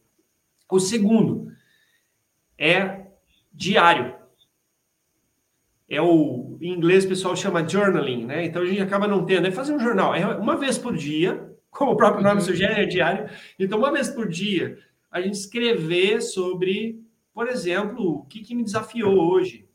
[0.69, 1.53] O segundo
[2.59, 3.07] é
[3.53, 4.15] diário.
[5.89, 8.45] É o em inglês o pessoal chama journaling, né?
[8.45, 11.51] Então a gente acaba não tendo, é fazer um jornal, é uma vez por dia,
[11.71, 12.47] como o próprio nome uhum.
[12.47, 13.29] sugere, é diário.
[13.59, 14.79] Então, uma vez por dia,
[15.11, 17.01] a gente escrever sobre,
[17.33, 19.67] por exemplo, o que, que me desafiou hoje.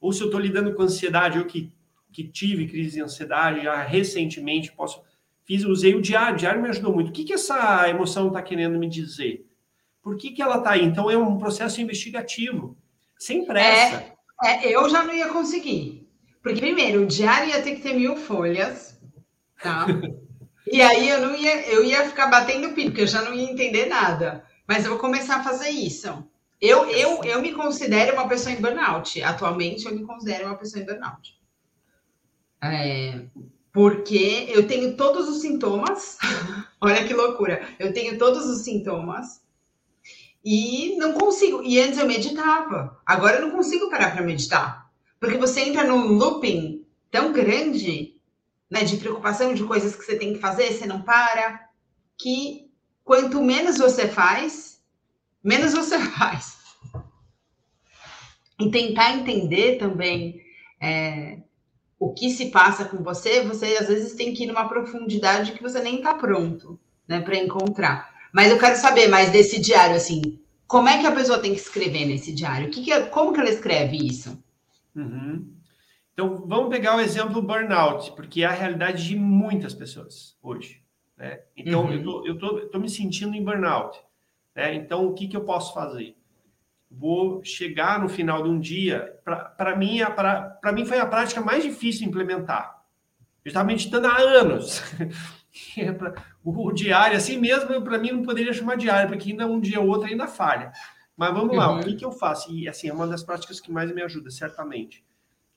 [0.00, 1.72] Ou se eu estou lidando com ansiedade, ou que
[2.14, 5.02] que tive crise de ansiedade já recentemente, posso
[5.44, 7.08] fiz, usei o diário, o diário me ajudou muito.
[7.08, 9.44] O que, que essa emoção está querendo me dizer?
[10.00, 10.84] Por que, que ela está aí?
[10.84, 12.76] Então é um processo investigativo,
[13.18, 14.04] sem pressa.
[14.42, 16.08] É, é, eu já não ia conseguir.
[16.42, 19.00] Porque, primeiro, o diário ia ter que ter mil folhas,
[19.62, 19.86] tá?
[20.70, 23.50] e aí eu não ia, eu ia ficar batendo pico, porque eu já não ia
[23.50, 24.44] entender nada.
[24.68, 26.24] Mas eu vou começar a fazer isso.
[26.60, 29.22] Eu, eu, eu me considero uma pessoa em burnout.
[29.22, 31.38] Atualmente, eu me considero uma pessoa em burnout.
[32.64, 33.26] É,
[33.72, 36.16] porque eu tenho todos os sintomas.
[36.80, 37.68] Olha que loucura!
[37.78, 39.42] Eu tenho todos os sintomas
[40.44, 41.62] e não consigo.
[41.62, 43.00] E antes eu meditava.
[43.04, 44.90] Agora eu não consigo parar para meditar.
[45.20, 48.16] Porque você entra num looping tão grande,
[48.70, 51.68] né, de preocupação de coisas que você tem que fazer, você não para,
[52.18, 52.70] que
[53.04, 54.82] quanto menos você faz,
[55.42, 56.56] menos você faz.
[58.60, 60.40] E tentar entender também
[60.80, 61.38] é,
[62.04, 65.62] o que se passa com você, você às vezes tem que ir numa profundidade que
[65.62, 68.12] você nem está pronto, né, para encontrar.
[68.32, 71.60] Mas eu quero saber mais desse diário, assim, como é que a pessoa tem que
[71.60, 72.68] escrever nesse diário?
[72.68, 74.42] O que, que é, como que ela escreve isso?
[74.94, 75.50] Uhum.
[76.12, 80.82] Então, vamos pegar o exemplo do burnout, porque é a realidade de muitas pessoas hoje.
[81.16, 81.40] Né?
[81.56, 82.26] Então, uhum.
[82.26, 83.98] eu tô, tô, me sentindo em burnout.
[84.54, 84.74] Né?
[84.74, 86.16] Então, o que, que eu posso fazer?
[86.96, 89.18] Vou chegar no final de um dia.
[89.24, 92.82] Para mim, para mim foi a prática mais difícil de implementar.
[93.44, 94.82] Eu estava meditando há anos.
[96.42, 99.88] o, diário, assim mesmo, para mim não poderia chamar diário, porque ainda um dia ou
[99.88, 100.72] outro ainda falha.
[101.16, 101.80] Mas vamos lá, uhum.
[101.80, 102.52] o que, que eu faço?
[102.52, 105.04] E assim, é uma das práticas que mais me ajuda, certamente.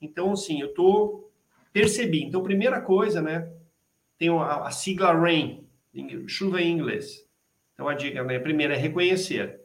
[0.00, 1.30] Então, assim, eu tô
[1.72, 2.22] percebi.
[2.22, 3.50] Então, primeira coisa, né?
[4.18, 5.66] Tem a, a sigla RAIN,
[6.26, 7.26] chuva em inglês.
[7.74, 8.38] Então, a dica, né?
[8.38, 9.57] Primeiro é reconhecer.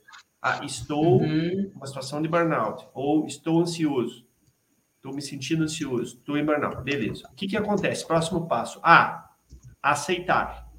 [0.45, 1.71] Ah, estou uhum.
[1.73, 4.25] uma situação de burnout, ou estou ansioso,
[4.97, 6.83] estou me sentindo ansioso, estou em burnout.
[6.83, 7.29] Beleza.
[7.31, 8.05] O que, que acontece?
[8.05, 8.77] Próximo passo.
[8.83, 9.29] A.
[9.81, 10.69] Aceitar.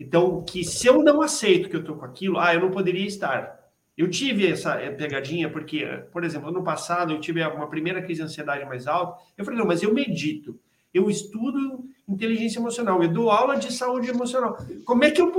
[0.00, 3.06] Então, que se eu não aceito que eu estou com aquilo, ah, eu não poderia
[3.06, 3.56] estar.
[3.96, 8.20] Eu tive essa eh, pegadinha porque, por exemplo, ano passado eu tive uma primeira crise
[8.20, 9.22] de ansiedade mais alta.
[9.38, 10.58] Eu falei, não, mas eu medito,
[10.92, 14.56] eu estudo inteligência emocional, eu dou aula de saúde emocional.
[14.84, 15.32] Como é que eu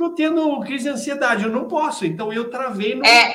[0.00, 3.04] Estou tendo crise de ansiedade, eu não posso, então eu travei no.
[3.04, 3.34] É,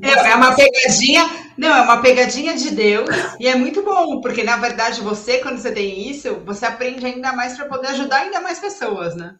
[0.00, 3.08] é, é uma pegadinha, não, é uma pegadinha de Deus,
[3.40, 7.32] e é muito bom, porque na verdade você, quando você tem isso, você aprende ainda
[7.32, 9.34] mais para poder ajudar ainda mais pessoas, né?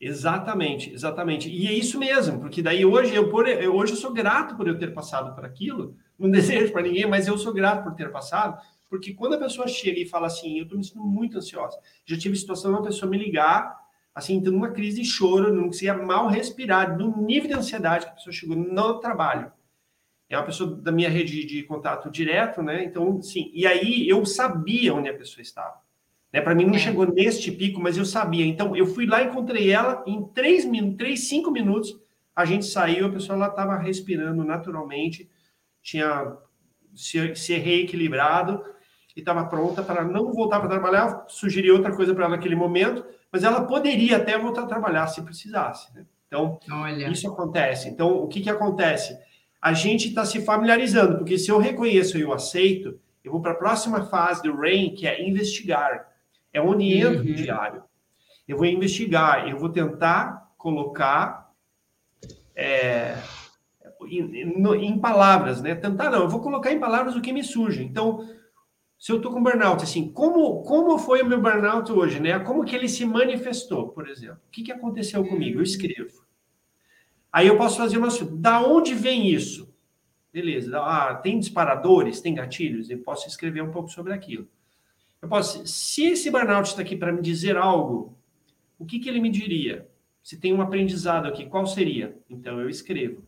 [0.00, 1.50] Exatamente, exatamente.
[1.50, 4.68] E é isso mesmo, porque daí hoje eu, por, eu, hoje eu sou grato por
[4.68, 8.12] eu ter passado por aquilo, não desejo para ninguém, mas eu sou grato por ter
[8.12, 11.76] passado, porque quando a pessoa chega e fala assim, eu estou me sentindo muito ansiosa,
[12.06, 13.81] já tive situação de uma pessoa me ligar
[14.14, 18.12] assim, tendo uma crise de choro, não conseguia mal respirar, do nível de ansiedade que
[18.12, 19.50] a pessoa chegou no trabalho.
[20.28, 22.84] É uma pessoa da minha rede de contato direto, né?
[22.84, 23.50] Então, sim.
[23.52, 25.82] E aí eu sabia onde a pessoa estava.
[26.32, 26.40] Né?
[26.40, 26.78] Para mim não é.
[26.78, 28.46] chegou neste pico, mas eu sabia.
[28.46, 32.00] Então, eu fui lá, encontrei ela, em três minutos, três, cinco minutos,
[32.34, 35.30] a gente saiu, a pessoa lá estava respirando naturalmente,
[35.82, 36.34] tinha
[36.94, 38.64] se, se reequilibrado
[39.14, 41.26] e estava pronta para não voltar para trabalhar.
[41.28, 45.22] Sugeri outra coisa para ela naquele momento, mas ela poderia até voltar a trabalhar se
[45.22, 45.92] precisasse.
[45.94, 46.04] Né?
[46.28, 47.08] Então, Olha.
[47.08, 47.88] isso acontece.
[47.88, 49.18] Então, o que, que acontece?
[49.60, 53.52] A gente está se familiarizando, porque se eu reconheço e eu aceito, eu vou para
[53.52, 56.08] a próxima fase do RAIN, que é investigar.
[56.52, 57.30] É onde entra uhum.
[57.30, 57.82] o diário.
[58.46, 61.50] Eu vou investigar, eu vou tentar colocar
[62.54, 63.16] é,
[64.06, 65.74] em, em, palavras, né?
[65.74, 67.82] Tentar não, eu vou colocar em palavras o que me surge.
[67.82, 68.28] Então,
[69.02, 72.38] se eu estou com burnout, assim, como, como foi o meu burnout hoje, né?
[72.38, 74.36] Como que ele se manifestou, por exemplo?
[74.46, 75.58] O que, que aconteceu comigo?
[75.58, 76.24] Eu escrevo.
[77.32, 78.10] Aí eu posso fazer uma...
[78.30, 79.74] Da onde vem isso?
[80.32, 80.78] Beleza.
[80.78, 82.90] Ah, tem disparadores, tem gatilhos?
[82.90, 84.46] Eu posso escrever um pouco sobre aquilo.
[85.20, 85.66] Eu posso...
[85.66, 88.16] Se esse burnout está aqui para me dizer algo,
[88.78, 89.88] o que, que ele me diria?
[90.22, 92.16] Se tem um aprendizado aqui, qual seria?
[92.30, 93.24] Então eu escrevo.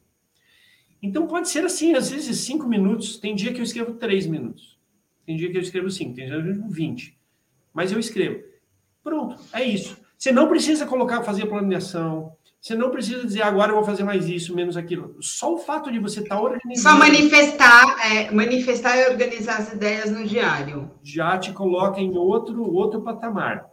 [1.02, 3.16] Então pode ser assim, às vezes cinco minutos.
[3.16, 4.73] Tem dia que eu escrevo três minutos.
[5.26, 7.18] Tem dia que eu escrevo cinco, tem dia que eu escrevo vinte.
[7.72, 8.42] Mas eu escrevo.
[9.02, 9.96] Pronto, é isso.
[10.16, 12.32] Você não precisa colocar, fazer a planeação.
[12.64, 15.18] Você não precisa dizer agora eu vou fazer mais isso, menos aquilo.
[15.20, 16.80] Só o fato de você estar tá organizando.
[16.80, 20.90] Só manifestar, é, manifestar e organizar as ideias no diário.
[21.02, 23.66] Já te coloca em outro, outro patamar.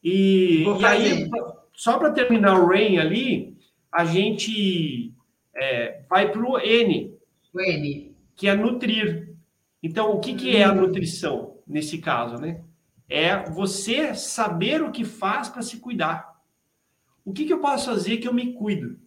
[0.00, 1.28] E, e aí,
[1.74, 3.56] só para terminar o RAIN ali,
[3.90, 5.12] a gente
[5.52, 7.12] é, vai para o N.
[7.52, 8.14] O N.
[8.36, 9.25] Que é nutrir.
[9.86, 12.60] Então, o que, que é a nutrição nesse caso, né?
[13.08, 16.42] É você saber o que faz para se cuidar.
[17.24, 18.98] O que, que eu posso fazer que eu me cuido?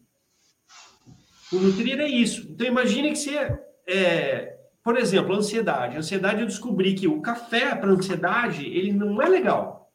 [1.52, 2.50] O nutrir é isso.
[2.50, 5.98] Então, imagine que você, é, por exemplo, ansiedade.
[5.98, 9.92] Ansiedade, eu descobri que o café para ansiedade, ele não é legal.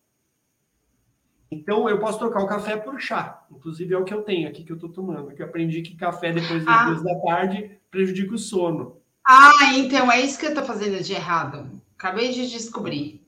[1.50, 3.42] Então, eu posso trocar o café por chá.
[3.50, 5.34] Inclusive, é o que eu tenho aqui, que eu estou tomando.
[5.34, 6.84] Que eu aprendi que café depois das ah.
[6.90, 9.02] duas da tarde prejudica o sono.
[9.26, 11.80] Ah, então é isso que eu estou fazendo de errado.
[11.96, 13.24] Acabei de descobrir.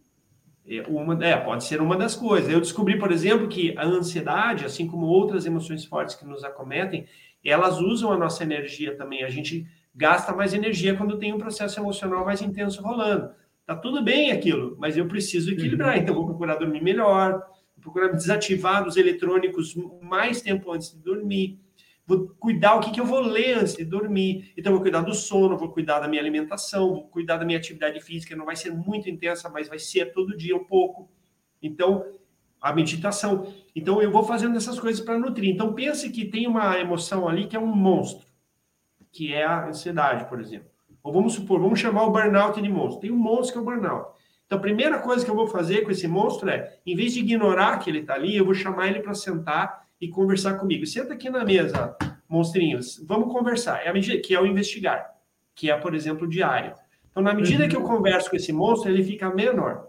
[0.68, 2.50] É, uma, é, pode ser uma das coisas.
[2.50, 7.06] Eu descobri, por exemplo, que a ansiedade, assim como outras emoções fortes que nos acometem,
[7.44, 9.24] elas usam a nossa energia também.
[9.24, 13.30] A gente gasta mais energia quando tem um processo emocional mais intenso rolando.
[13.64, 15.96] Tá tudo bem aquilo, mas eu preciso equilibrar.
[15.96, 16.02] Uhum.
[16.02, 17.32] Então, vou procurar dormir melhor,
[17.76, 21.58] vou procurar desativar os eletrônicos mais tempo antes de dormir
[22.06, 24.52] vou cuidar o que, que eu vou ler antes de dormir.
[24.56, 28.00] Então, vou cuidar do sono, vou cuidar da minha alimentação, vou cuidar da minha atividade
[28.00, 31.10] física, não vai ser muito intensa, mas vai ser todo dia um pouco.
[31.60, 32.06] Então,
[32.60, 33.52] a meditação.
[33.74, 35.52] Então, eu vou fazendo essas coisas para nutrir.
[35.52, 38.26] Então, pense que tem uma emoção ali que é um monstro,
[39.10, 40.68] que é a ansiedade, por exemplo.
[41.02, 43.00] Ou vamos supor, vamos chamar o burnout de monstro.
[43.00, 44.16] Tem um monstro que é o burnout.
[44.46, 47.20] Então, a primeira coisa que eu vou fazer com esse monstro é, em vez de
[47.20, 50.86] ignorar que ele está ali, eu vou chamar ele para sentar e conversar comigo.
[50.86, 51.96] Senta aqui na mesa,
[52.28, 53.84] monstrinhos, vamos conversar.
[53.84, 55.14] É a medida que é o investigar,
[55.54, 56.74] que é, por exemplo, o diário.
[57.10, 57.68] Então, na medida uhum.
[57.68, 59.88] que eu converso com esse monstro, ele fica menor.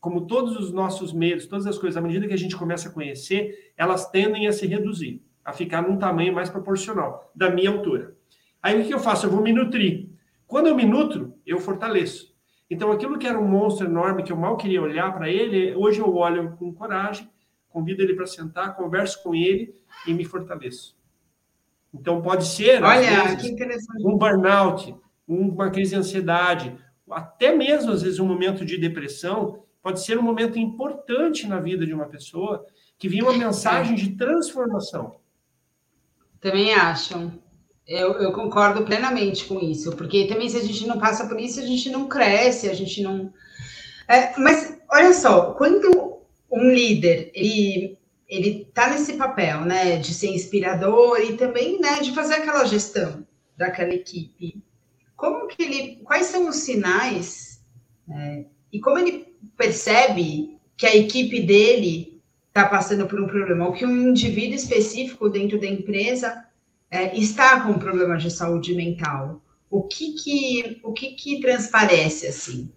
[0.00, 2.92] Como todos os nossos medos, todas as coisas, à medida que a gente começa a
[2.92, 8.16] conhecer, elas tendem a se reduzir, a ficar num tamanho mais proporcional, da minha altura.
[8.60, 9.26] Aí o que eu faço?
[9.26, 10.08] Eu vou me nutrir.
[10.46, 12.32] Quando eu me nutro, eu fortaleço.
[12.68, 16.00] Então, aquilo que era um monstro enorme, que eu mal queria olhar para ele, hoje
[16.00, 17.28] eu olho com coragem
[17.72, 19.74] convido ele para sentar, converso com ele
[20.06, 20.96] e me fortaleço.
[21.92, 24.94] Então, pode ser Olha, vezes, um burnout,
[25.26, 26.76] uma crise de ansiedade,
[27.10, 31.84] até mesmo, às vezes, um momento de depressão, pode ser um momento importante na vida
[31.84, 32.64] de uma pessoa
[32.98, 35.16] que vinha uma mensagem de transformação.
[36.40, 37.32] Também acham.
[37.86, 41.60] Eu, eu, concordo plenamente com isso, porque também se a gente não passa por isso,
[41.60, 43.32] a gente não cresce, a gente não.
[44.08, 46.11] É, mas olha só, quando
[46.52, 47.98] um líder, ele
[48.28, 53.26] ele está nesse papel, né, de ser inspirador e também, né, de fazer aquela gestão
[53.58, 54.62] daquela equipe.
[55.14, 57.62] Como que ele, quais são os sinais
[58.08, 63.72] né, e como ele percebe que a equipe dele está passando por um problema, ou
[63.74, 66.46] que um indivíduo específico dentro da empresa
[66.90, 69.42] é, está com problemas de saúde mental?
[69.70, 72.70] O que que o que que transparece assim?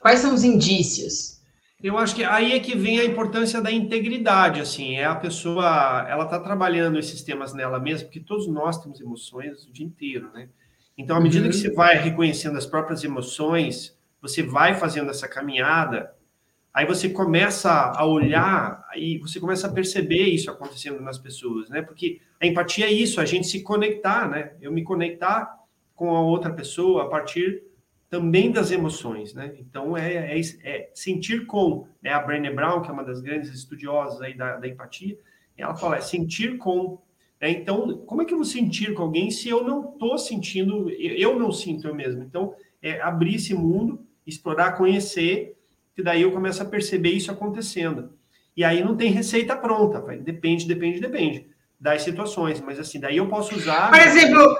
[0.00, 1.41] Quais são os indícios?
[1.82, 6.06] Eu acho que aí é que vem a importância da integridade, assim, é a pessoa,
[6.08, 10.30] ela está trabalhando esses temas nela mesma, porque todos nós temos emoções o dia inteiro,
[10.32, 10.48] né?
[10.96, 11.50] Então, à medida uhum.
[11.50, 16.14] que você vai reconhecendo as próprias emoções, você vai fazendo essa caminhada,
[16.72, 21.82] aí você começa a olhar e você começa a perceber isso acontecendo nas pessoas, né?
[21.82, 24.52] Porque a empatia é isso, a gente se conectar, né?
[24.60, 25.58] Eu me conectar
[25.96, 27.64] com a outra pessoa a partir
[28.12, 29.54] também das emoções, né?
[29.58, 32.12] Então é, é, é sentir com, né?
[32.12, 35.18] A Brené Brown, que é uma das grandes estudiosas aí da, da empatia,
[35.56, 37.00] ela fala é sentir com.
[37.40, 37.48] Né?
[37.52, 41.38] Então, como é que eu vou sentir com alguém se eu não estou sentindo, eu
[41.38, 42.22] não sinto eu mesmo?
[42.22, 45.56] Então, é abrir esse mundo, explorar, conhecer,
[45.96, 48.12] que daí eu começo a perceber isso acontecendo.
[48.54, 50.18] E aí não tem receita pronta, vai.
[50.18, 51.46] depende, depende, depende
[51.80, 53.88] das situações, mas assim, daí eu posso usar.
[53.90, 54.58] Por exemplo,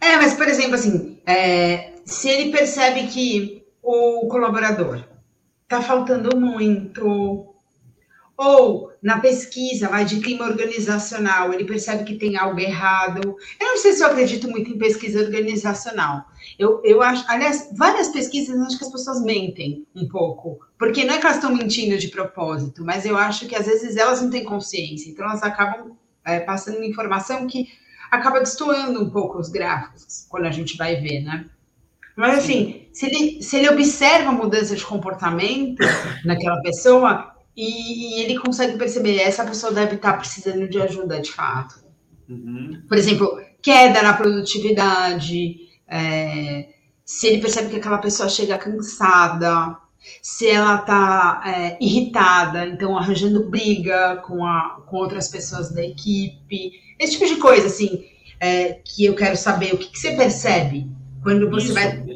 [0.00, 5.04] é, mas, por exemplo, assim, é, se ele percebe que o colaborador
[5.64, 7.54] está faltando muito,
[8.36, 13.36] ou na pesquisa vai de clima organizacional, ele percebe que tem algo errado.
[13.58, 16.26] Eu não sei se eu acredito muito em pesquisa organizacional.
[16.58, 21.14] Eu, eu acho, aliás, várias pesquisas acho que as pessoas mentem um pouco, porque não
[21.14, 24.30] é que elas estão mentindo de propósito, mas eu acho que às vezes elas não
[24.30, 27.68] têm consciência, então elas acabam é, passando informação que
[28.10, 31.46] acaba destoando um pouco os gráficos quando a gente vai ver, né?
[32.16, 35.82] Mas assim, se ele, se ele observa a mudança de comportamento
[36.24, 41.84] naquela pessoa, e, ele consegue perceber essa pessoa deve estar precisando de ajuda de fato.
[42.28, 42.82] Uhum.
[42.88, 45.56] Por exemplo, queda na produtividade,
[45.88, 46.68] é,
[47.04, 49.76] se ele percebe que aquela pessoa chega cansada,
[50.22, 56.72] se ela está é, irritada, então arranjando briga com, a, com outras pessoas da equipe,
[56.98, 58.04] esse tipo de coisa, assim,
[58.40, 60.86] é, que eu quero saber, o que, que você percebe
[61.22, 61.74] quando você isso.
[61.74, 62.06] vai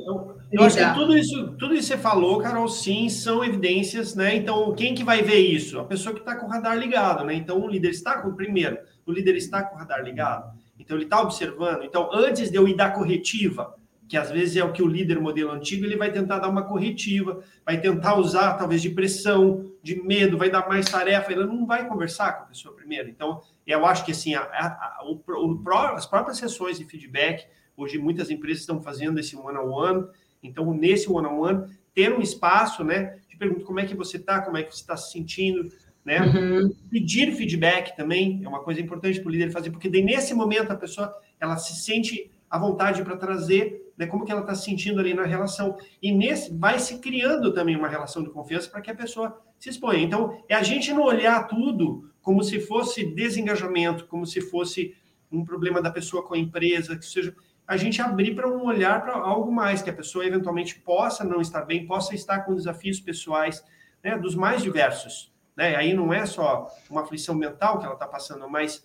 [0.52, 4.34] eu acho que tudo isso, tudo isso que você falou, Carol, sim, são evidências, né?
[4.34, 5.78] Então, quem que vai ver isso?
[5.78, 7.34] A pessoa que está com o radar ligado, né?
[7.34, 8.76] Então, o líder está com, primeiro,
[9.06, 10.52] o líder está com o radar ligado.
[10.76, 11.84] Então, ele está observando.
[11.84, 13.76] Então, antes de eu ir dar corretiva,
[14.10, 16.64] que às vezes é o que o líder modelo antigo, ele vai tentar dar uma
[16.64, 21.64] corretiva, vai tentar usar talvez de pressão, de medo, vai dar mais tarefa, ele não
[21.64, 23.08] vai conversar com a pessoa primeiro.
[23.08, 27.46] Então, eu acho que assim, a, a, o, o, as próprias sessões de feedback,
[27.76, 30.08] hoje muitas empresas estão fazendo esse one-on-one, -on -one,
[30.42, 33.16] então, nesse one-on-one, -on -one, ter um espaço, né?
[33.28, 35.68] De pergunta como é que você está, como é que você está se sentindo,
[36.04, 36.20] né?
[36.20, 36.74] Uhum.
[36.90, 40.72] Pedir feedback também é uma coisa importante para o líder fazer, porque daí, nesse momento
[40.72, 44.64] a pessoa ela se sente à vontade para trazer né, como que ela está se
[44.64, 45.76] sentindo ali na relação.
[46.00, 49.68] E nesse vai se criando também uma relação de confiança para que a pessoa se
[49.68, 50.00] exponha.
[50.00, 54.96] Então, é a gente não olhar tudo como se fosse desengajamento, como se fosse
[55.30, 57.36] um problema da pessoa com a empresa, que seja
[57.66, 61.42] a gente abrir para um olhar para algo mais, que a pessoa eventualmente possa não
[61.42, 63.62] estar bem, possa estar com desafios pessoais,
[64.02, 65.30] né, dos mais diversos.
[65.54, 65.76] Né?
[65.76, 68.82] Aí não é só uma aflição mental que ela está passando, mas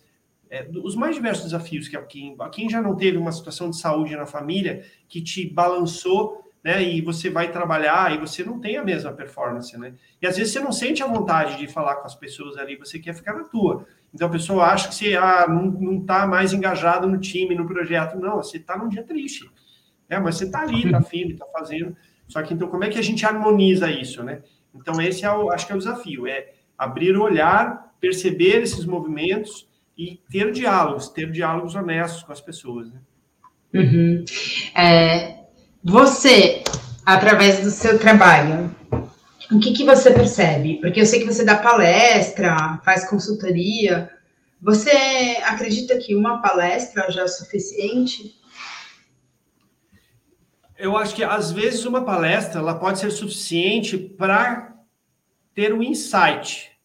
[0.50, 4.16] é, os mais diversos desafios que quem, quem já não teve uma situação de saúde
[4.16, 6.82] na família que te balançou né?
[6.82, 9.94] E você vai trabalhar e você não tem a mesma performance, né?
[10.20, 12.98] E às vezes você não sente a vontade de falar com as pessoas ali, você
[12.98, 13.86] quer ficar na tua.
[14.12, 17.68] Então a pessoa acha que você ah, não, não tá mais engajado no time, no
[17.68, 18.18] projeto.
[18.18, 19.48] Não, você está num dia triste.
[20.08, 21.96] É, mas você está ali, está firme, está fazendo.
[22.26, 24.42] Só que então, como é que a gente harmoniza isso, né?
[24.74, 28.84] Então, esse é o, acho que é o desafio, é abrir o olhar, perceber esses
[28.84, 33.00] movimentos e ter diálogos, ter diálogos honestos com as pessoas, né?
[33.74, 34.24] Uhum.
[34.74, 35.44] É,
[35.82, 36.62] você,
[37.04, 38.74] através do seu trabalho,
[39.50, 40.80] o que, que você percebe?
[40.80, 44.10] Porque eu sei que você dá palestra, faz consultoria.
[44.60, 44.90] Você
[45.44, 48.34] acredita que uma palestra já é suficiente?
[50.78, 54.74] Eu acho que às vezes uma palestra ela pode ser suficiente para
[55.54, 56.75] ter um insight.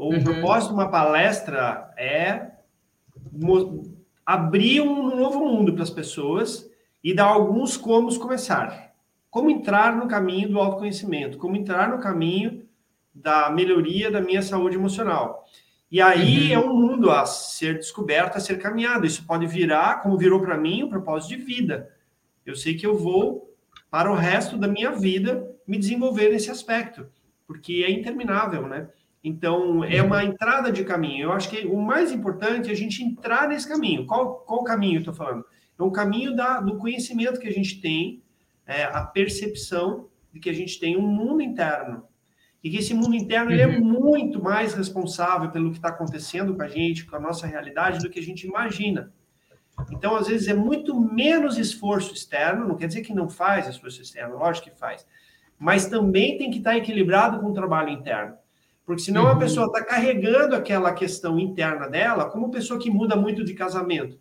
[0.00, 0.24] O uhum.
[0.24, 2.52] propósito de uma palestra é
[4.24, 6.70] abrir um novo mundo para as pessoas
[7.04, 8.94] e dar alguns como começar.
[9.28, 12.66] Como entrar no caminho do autoconhecimento, como entrar no caminho
[13.14, 15.44] da melhoria da minha saúde emocional.
[15.90, 16.52] E aí uhum.
[16.52, 19.04] é um mundo a ser descoberto, a ser caminhado.
[19.04, 21.94] Isso pode virar, como virou para mim, um propósito de vida.
[22.46, 23.54] Eu sei que eu vou,
[23.90, 27.06] para o resto da minha vida, me desenvolver nesse aspecto,
[27.46, 28.88] porque é interminável, né?
[29.22, 31.24] Então, é uma entrada de caminho.
[31.24, 34.06] Eu acho que o mais importante é a gente entrar nesse caminho.
[34.06, 35.44] Qual, qual caminho eu estou falando?
[35.78, 38.22] É um caminho da, do conhecimento que a gente tem,
[38.66, 42.04] é, a percepção de que a gente tem um mundo interno.
[42.62, 43.52] E que esse mundo interno uhum.
[43.52, 43.84] ele é uhum.
[43.84, 48.08] muito mais responsável pelo que está acontecendo com a gente, com a nossa realidade, do
[48.08, 49.12] que a gente imagina.
[49.90, 54.02] Então, às vezes, é muito menos esforço externo, não quer dizer que não faz esforço
[54.02, 55.06] externo, lógico que faz,
[55.58, 58.34] mas também tem que estar tá equilibrado com o trabalho interno.
[58.90, 59.30] Porque senão uhum.
[59.30, 64.18] a pessoa está carregando aquela questão interna dela como pessoa que muda muito de casamento.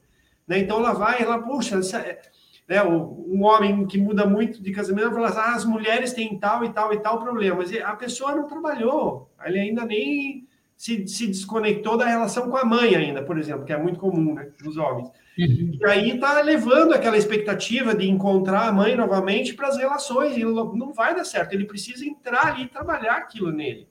[0.48, 0.60] Né?
[0.60, 2.22] Então ela vai, ela, puxa, é,
[2.68, 6.64] né, um homem que muda muito de casamento, fala assim, ah, as mulheres têm tal
[6.64, 10.48] e tal e tal problema, mas a pessoa não trabalhou, ele ainda nem
[10.78, 14.36] se, se desconectou da relação com a mãe ainda, por exemplo, que é muito comum
[14.36, 15.10] né, nos homens.
[15.36, 15.80] Uhum.
[15.82, 20.44] E aí está levando aquela expectativa de encontrar a mãe novamente para as relações, e
[20.44, 23.90] não vai dar certo, ele precisa entrar ali e trabalhar aquilo nele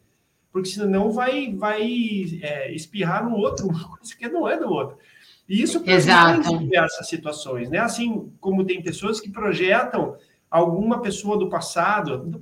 [0.52, 1.82] porque senão vai, vai
[2.42, 4.98] é, espirrar no outro, uma coisa que não é do outro.
[5.48, 6.54] E isso Exato.
[6.54, 7.78] em diversas situações, né?
[7.78, 10.16] Assim como tem pessoas que projetam
[10.50, 12.38] alguma pessoa do passado, da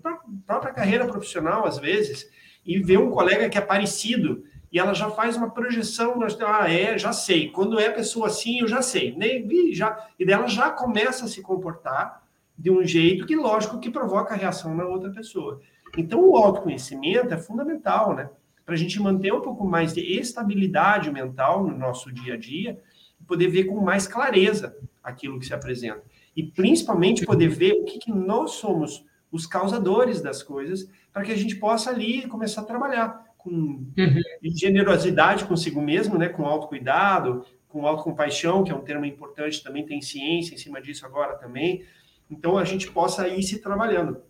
[0.47, 2.29] própria carreira profissional, às vezes,
[2.65, 6.99] e vê um colega que é parecido, e ela já faz uma projeção, ah, é,
[6.99, 7.49] já sei.
[7.51, 9.17] Quando é pessoa assim, eu já sei.
[9.17, 9.39] Né?
[9.39, 12.23] E, já, e dela já começa a se comportar
[12.59, 15.61] de um jeito que, lógico, que provoca reação na outra pessoa.
[15.97, 18.31] Então, o autoconhecimento é fundamental, né?
[18.65, 22.81] Para a gente manter um pouco mais de estabilidade mental no nosso dia a dia,
[23.27, 26.03] poder ver com mais clareza aquilo que se apresenta.
[26.35, 31.33] E principalmente poder ver o que, que nós somos os causadores das coisas, para que
[31.33, 34.23] a gente possa ali começar a trabalhar com uhum.
[34.43, 40.01] generosidade consigo mesmo, né, com autocuidado, com autocompaixão, que é um termo importante, também tem
[40.01, 41.85] ciência em cima disso agora também.
[42.31, 44.21] Então a gente possa ir se trabalhando.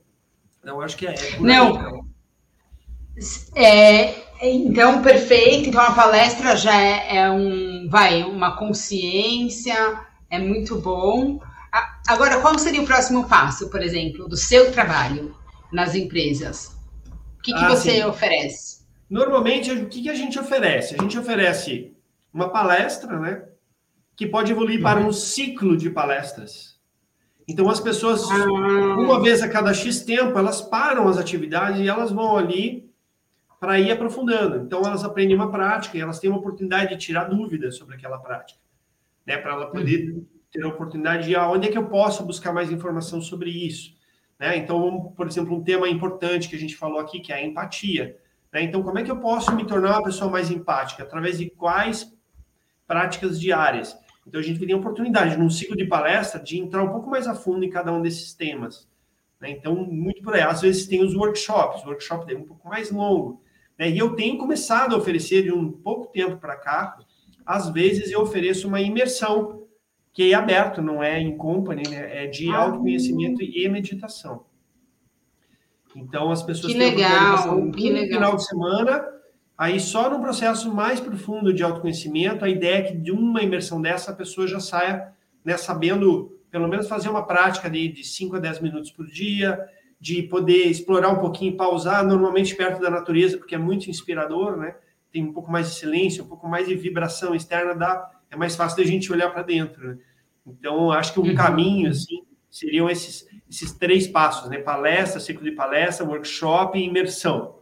[0.66, 1.76] Então acho que é, é Não.
[1.76, 2.06] Aí, então.
[3.54, 5.68] É, então, perfeito.
[5.68, 9.76] Então, a palestra já é, é um, vai, uma consciência,
[10.28, 11.40] é muito bom.
[12.08, 15.36] Agora, qual seria o próximo passo, por exemplo, do seu trabalho
[15.72, 16.76] nas empresas?
[17.38, 18.04] O que, que ah, você sim.
[18.04, 18.84] oferece?
[19.08, 20.96] Normalmente, o que, que a gente oferece?
[20.98, 21.96] A gente oferece
[22.34, 23.44] uma palestra, né?
[24.16, 24.82] Que pode evoluir uhum.
[24.82, 26.75] para um ciclo de palestras.
[27.48, 28.44] Então, as pessoas, ah.
[28.98, 32.90] uma vez a cada X tempo, elas param as atividades e elas vão ali
[33.60, 34.64] para ir aprofundando.
[34.64, 38.18] Então, elas aprendem uma prática e elas têm uma oportunidade de tirar dúvidas sobre aquela
[38.18, 38.60] prática,
[39.24, 39.36] né?
[39.36, 40.26] Para ela poder uhum.
[40.50, 43.96] ter a oportunidade de onde é que eu posso buscar mais informação sobre isso.
[44.38, 44.56] Né?
[44.58, 48.18] Então, por exemplo, um tema importante que a gente falou aqui, que é a empatia.
[48.52, 48.62] Né?
[48.62, 51.02] Então, como é que eu posso me tornar uma pessoa mais empática?
[51.02, 52.12] Através de quais
[52.86, 53.96] práticas diárias?
[54.26, 57.26] Então, a gente tem a oportunidade, num ciclo de palestra, de entrar um pouco mais
[57.28, 58.88] a fundo em cada um desses temas.
[59.40, 59.50] Né?
[59.50, 60.42] Então, muito por aí.
[60.42, 63.40] Às vezes tem os workshops, o workshop é um pouco mais longo.
[63.78, 63.90] Né?
[63.90, 66.98] E eu tenho começado a oferecer, de um pouco tempo para cá,
[67.44, 69.62] às vezes eu ofereço uma imersão
[70.12, 72.24] que é aberto, não é em company, né?
[72.24, 72.56] é de ah.
[72.56, 74.44] autoconhecimento e meditação.
[75.94, 78.14] Então, as pessoas que legal, que legal.
[78.14, 79.04] final de semana,
[79.56, 83.80] aí só no processo mais profundo de autoconhecimento, a ideia é que de uma imersão
[83.80, 85.12] dessa, a pessoa já saia
[85.46, 89.64] né, sabendo, pelo menos, fazer uma prática de, de 5 a 10 minutos por dia,
[90.00, 94.74] de poder explorar um pouquinho, pausar, normalmente perto da natureza, porque é muito inspirador, né?
[95.12, 98.56] Tem um pouco mais de silêncio, um pouco mais de vibração externa, dá, é mais
[98.56, 99.88] fácil da gente olhar para dentro.
[99.88, 99.98] Né?
[100.46, 101.34] Então, acho que um uhum.
[101.34, 104.58] caminho assim seriam esses, esses três passos, né?
[104.58, 107.55] Palestra, ciclo de palestra, workshop e imersão.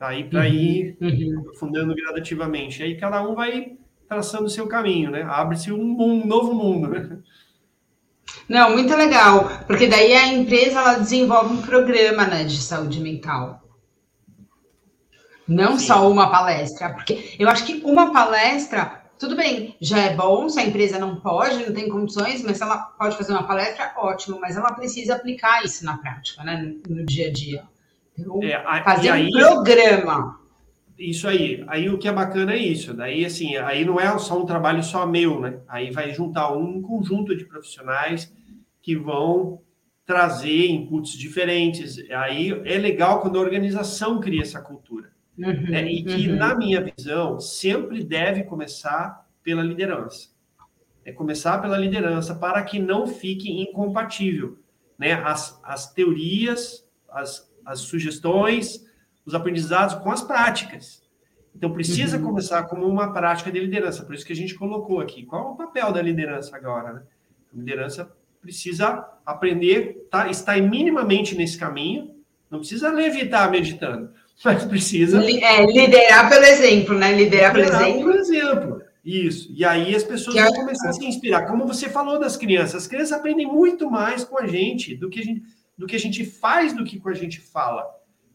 [0.00, 0.46] Aí para uhum.
[0.46, 1.40] ir uhum.
[1.40, 2.82] aprofundando gradativamente.
[2.82, 3.76] Aí cada um vai
[4.08, 5.22] traçando o seu caminho, né?
[5.22, 7.18] Abre-se um, um, novo mundo, né?
[8.48, 13.62] Não, muito legal, porque daí a empresa ela desenvolve um programa né, de saúde mental.
[15.46, 15.86] Não Sim.
[15.86, 20.58] só uma palestra, porque eu acho que uma palestra tudo bem, já é bom, se
[20.58, 24.40] a empresa não pode, não tem condições, mas se ela pode fazer uma palestra, ótimo,
[24.40, 27.64] mas ela precisa aplicar isso na prática, né, no, dia a dia.
[28.42, 30.40] É, fazer aí, um programa.
[30.98, 31.64] Isso aí.
[31.66, 32.94] Aí o que é bacana é isso.
[32.94, 35.60] Daí, assim, aí não é só um trabalho só meu, né?
[35.66, 38.32] Aí vai juntar um conjunto de profissionais
[38.82, 39.60] que vão
[40.04, 41.98] trazer inputs diferentes.
[42.10, 45.10] Aí é legal quando a organização cria essa cultura.
[45.38, 46.36] Uhum, é, e que, uhum.
[46.36, 50.28] na minha visão, sempre deve começar pela liderança.
[51.04, 54.58] É começar pela liderança para que não fique incompatível
[55.00, 55.14] né?
[55.14, 58.84] as, as teorias, as, as sugestões,
[59.24, 61.02] os aprendizados com as práticas.
[61.54, 62.24] Então, precisa uhum.
[62.24, 64.04] começar como uma prática de liderança.
[64.04, 65.24] Por isso que a gente colocou aqui.
[65.24, 66.92] Qual é o papel da liderança agora?
[66.92, 67.02] Né?
[67.52, 68.10] A liderança
[68.40, 72.14] precisa aprender, tá, estar minimamente nesse caminho,
[72.50, 74.10] não precisa levitar meditando,
[74.44, 75.22] mas precisa.
[75.22, 77.12] É, liderar pelo exemplo, né?
[77.12, 78.06] Liderar, liderar pelo exemplo.
[78.06, 78.82] Pelo exemplo.
[79.04, 79.52] Isso.
[79.54, 81.46] E aí as pessoas que vão começar a se inspirar.
[81.46, 85.20] Como você falou das crianças, as crianças aprendem muito mais com a gente do que
[85.20, 85.42] a gente,
[85.80, 87.86] do que a gente faz do que a gente fala.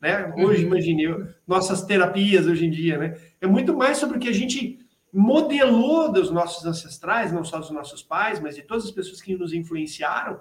[0.02, 0.34] Né?
[0.36, 0.72] Hoje, uhum.
[0.72, 3.18] imagine, nossas terapias hoje em dia, né?
[3.39, 4.80] É muito mais sobre o que a gente
[5.14, 9.36] modelou dos nossos ancestrais, não só dos nossos pais, mas de todas as pessoas que
[9.36, 10.39] nos influenciaram.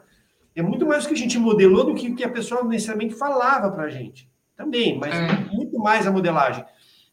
[0.56, 3.14] É muito mais o que a gente modelou do que o que a pessoa necessariamente
[3.14, 5.54] falava para a gente também, mas é.
[5.54, 6.64] muito mais a modelagem.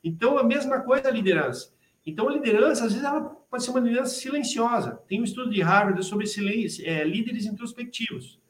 [0.01, 1.73] Então, a mesma coisa a liderança.
[2.05, 4.99] Então, a liderança, às vezes, ela pode ser uma liderança silenciosa.
[5.07, 8.40] Tem um estudo de Harvard sobre silêncio, é, líderes introspectivos,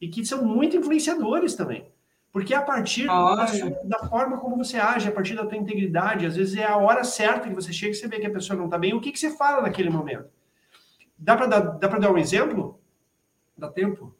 [0.00, 1.90] e que são muito influenciadores também.
[2.32, 3.46] Porque a partir da,
[3.84, 7.02] da, forma como você age, a partir da tua integridade, às vezes é a hora
[7.02, 9.10] certa que você chega e você vê que a pessoa não está bem, o que,
[9.10, 10.28] que você fala naquele momento?
[11.18, 12.80] Dá para dar, dá dar um exemplo?
[13.58, 14.14] Dá tempo?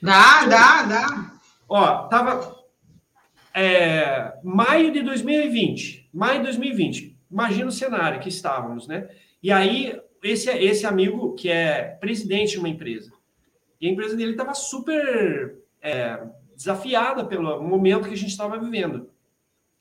[0.00, 1.32] Dá, dá, dá.
[1.68, 2.54] Ó, tava,
[3.54, 9.08] é, maio de 2020, maio de 2020, imagina o cenário que estávamos, né?
[9.42, 13.10] E aí, esse, esse amigo que é presidente de uma empresa,
[13.82, 16.26] e a empresa dele estava super é,
[16.56, 19.10] desafiada pelo momento que a gente estava vivendo.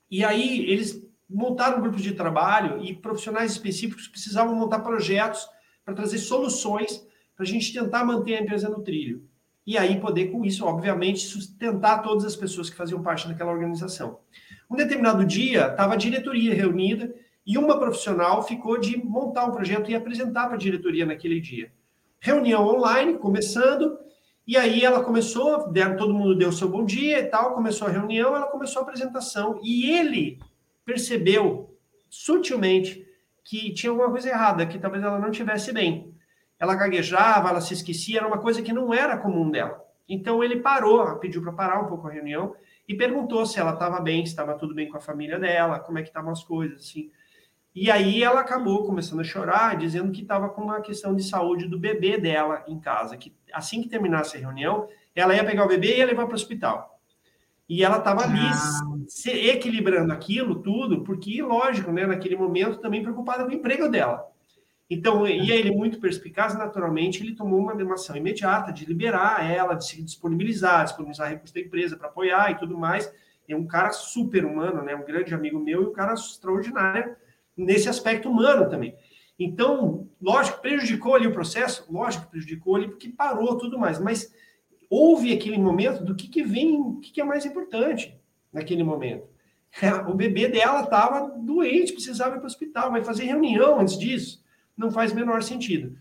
[0.09, 5.47] E aí, eles montaram um de trabalho e profissionais específicos precisavam montar projetos
[5.85, 9.23] para trazer soluções para a gente tentar manter a empresa no trilho
[9.65, 14.19] e aí poder, com isso, obviamente, sustentar todas as pessoas que faziam parte daquela organização.
[14.69, 17.13] Um determinado dia, estava a diretoria reunida
[17.45, 21.71] e uma profissional ficou de montar um projeto e apresentar para a diretoria naquele dia.
[22.21, 23.99] Reunião online, começando,
[24.47, 27.91] e aí ela começou, deram, todo mundo deu seu bom dia e tal, começou a
[27.91, 30.39] reunião, ela começou a apresentação, e ele
[30.85, 31.77] percebeu
[32.09, 33.05] sutilmente
[33.43, 36.11] que tinha alguma coisa errada, que talvez ela não tivesse bem
[36.61, 39.83] ela gaguejava, ela se esquecia, era uma coisa que não era comum dela.
[40.07, 42.55] Então ele parou, pediu para parar um pouco a reunião
[42.87, 45.97] e perguntou se ela estava bem, se estava tudo bem com a família dela, como
[45.97, 47.09] é que estavam as coisas, assim.
[47.73, 51.67] E aí ela acabou começando a chorar, dizendo que estava com uma questão de saúde
[51.67, 55.69] do bebê dela em casa, que assim que terminasse a reunião, ela ia pegar o
[55.69, 56.99] bebê e ia levar para o hospital.
[57.69, 58.81] E ela estava ali ah.
[59.07, 64.29] se equilibrando aquilo tudo, porque, lógico, né, naquele momento também preocupada com o emprego dela.
[64.89, 69.85] Então, e ele muito perspicaz, naturalmente, ele tomou uma ação imediata de liberar ela, de
[69.85, 73.09] se disponibilizar, disponibilizar recursos da empresa para apoiar e tudo mais.
[73.47, 74.93] É um cara super humano, né?
[74.93, 77.15] Um grande amigo meu e um cara extraordinário
[77.61, 78.95] nesse aspecto humano também.
[79.37, 84.31] Então, lógico, prejudicou ali o processo, lógico, prejudicou ali porque parou tudo mais, mas
[84.89, 88.19] houve aquele momento do que, que vem, o que, que é mais importante
[88.51, 89.25] naquele momento.
[90.07, 94.43] O bebê dela estava doente, precisava ir para o hospital, vai fazer reunião antes disso.
[94.75, 95.95] Não faz menor sentido.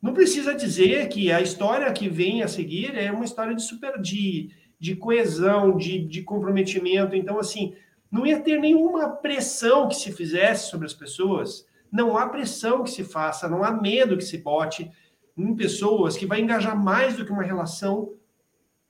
[0.00, 4.00] Não precisa dizer que a história que vem a seguir é uma história de super
[4.00, 7.14] de, de coesão, de, de comprometimento.
[7.14, 7.74] Então, assim,
[8.10, 11.66] não ia ter nenhuma pressão que se fizesse sobre as pessoas.
[11.90, 14.90] Não há pressão que se faça, não há medo que se bote
[15.36, 18.12] em pessoas que vai engajar mais do que uma relação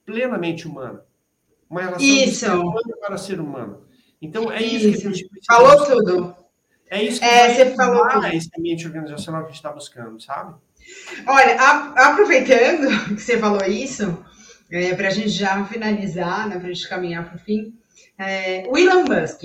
[0.05, 1.03] plenamente humana.
[1.69, 2.25] Uma relação isso.
[2.25, 3.85] de ser humano para ser humano.
[4.21, 5.45] Então, é isso, isso que a gente precisa.
[5.47, 6.35] Falou tudo.
[6.89, 10.55] É isso que é, você falou esse ambiente organizacional que a gente está buscando, sabe?
[11.25, 14.17] Olha, a, aproveitando que você falou isso,
[14.69, 17.73] é, para a gente já finalizar, né, para a gente caminhar para o fim,
[18.17, 19.43] é, o Elon Musk,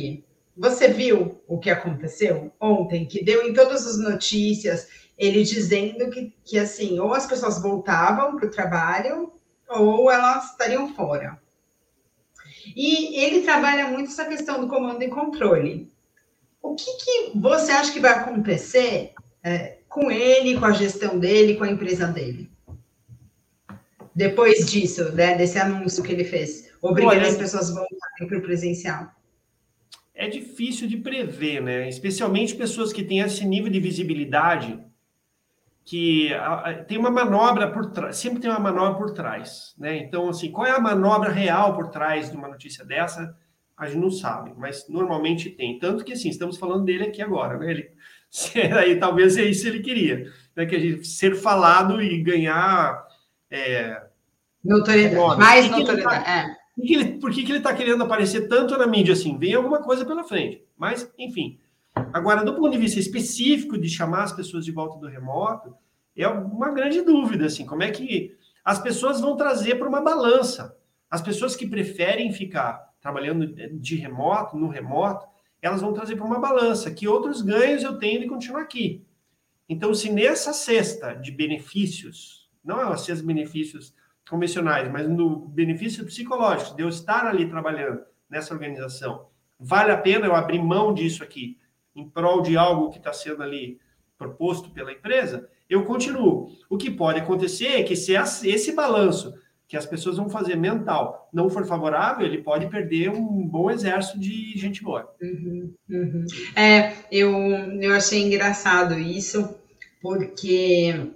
[0.57, 4.89] você viu o que aconteceu ontem, que deu em todas as notícias,
[5.19, 9.33] ele dizendo que, que assim, ou as pessoas voltavam para o trabalho,
[9.69, 11.39] ou elas estariam fora.
[12.75, 15.91] E ele trabalha muito essa questão do comando e controle.
[16.63, 21.57] O que, que você acha que vai acontecer é, com ele, com a gestão dele,
[21.57, 22.51] com a empresa dele?
[24.15, 28.39] Depois disso, né, desse anúncio que ele fez obrigando Olha, as pessoas a voltarem para
[28.39, 29.11] o presencial?
[30.15, 31.89] É difícil de prever, né?
[31.89, 34.83] Especialmente pessoas que têm esse nível de visibilidade,
[35.85, 36.31] que
[36.89, 39.97] tem uma manobra por trás, sempre tem uma manobra por trás, né?
[39.99, 43.37] Então, assim, qual é a manobra real por trás de uma notícia dessa?
[43.77, 45.79] A gente não sabe, mas normalmente tem.
[45.79, 47.71] Tanto que, assim, estamos falando dele aqui agora, né?
[47.71, 47.91] Ele,
[48.77, 50.67] aí, talvez é isso ele queria, né?
[50.67, 53.07] Que a gente ser falado e ganhar
[53.51, 54.03] é,
[54.65, 56.25] notoriedade, mais notoriedade.
[56.25, 56.66] Tá, é.
[56.79, 59.39] Ele, por que, que ele está querendo aparecer tanto na mídia assim?
[59.39, 60.63] Vem alguma coisa pela frente.
[60.77, 61.59] Mas, enfim.
[62.13, 65.75] Agora, do ponto de vista específico de chamar as pessoas de volta do remoto,
[66.15, 70.77] é uma grande dúvida, assim, como é que as pessoas vão trazer para uma balança.
[71.11, 73.47] As pessoas que preferem ficar trabalhando
[73.79, 75.27] de remoto, no remoto,
[75.63, 79.05] elas vão trazer para uma balança que outros ganhos eu tenho de continuar aqui.
[79.69, 83.95] Então, se nessa cesta de benefícios, não é uma cesta de benefícios
[84.29, 89.27] convencionais, mas no benefício psicológico de eu estar ali trabalhando nessa organização,
[89.59, 91.59] vale a pena eu abrir mão disso aqui
[91.95, 93.79] em prol de algo que está sendo ali
[94.19, 96.51] proposto pela empresa, eu continuo.
[96.69, 99.35] O que pode acontecer é que se esse balanço
[99.69, 104.19] que as pessoas vão fazer mental não for favorável, ele pode perder um bom exército
[104.19, 105.13] de gente boa.
[105.21, 106.25] Uhum, uhum.
[106.55, 107.33] É, eu,
[107.81, 109.57] eu achei engraçado isso,
[110.01, 111.11] porque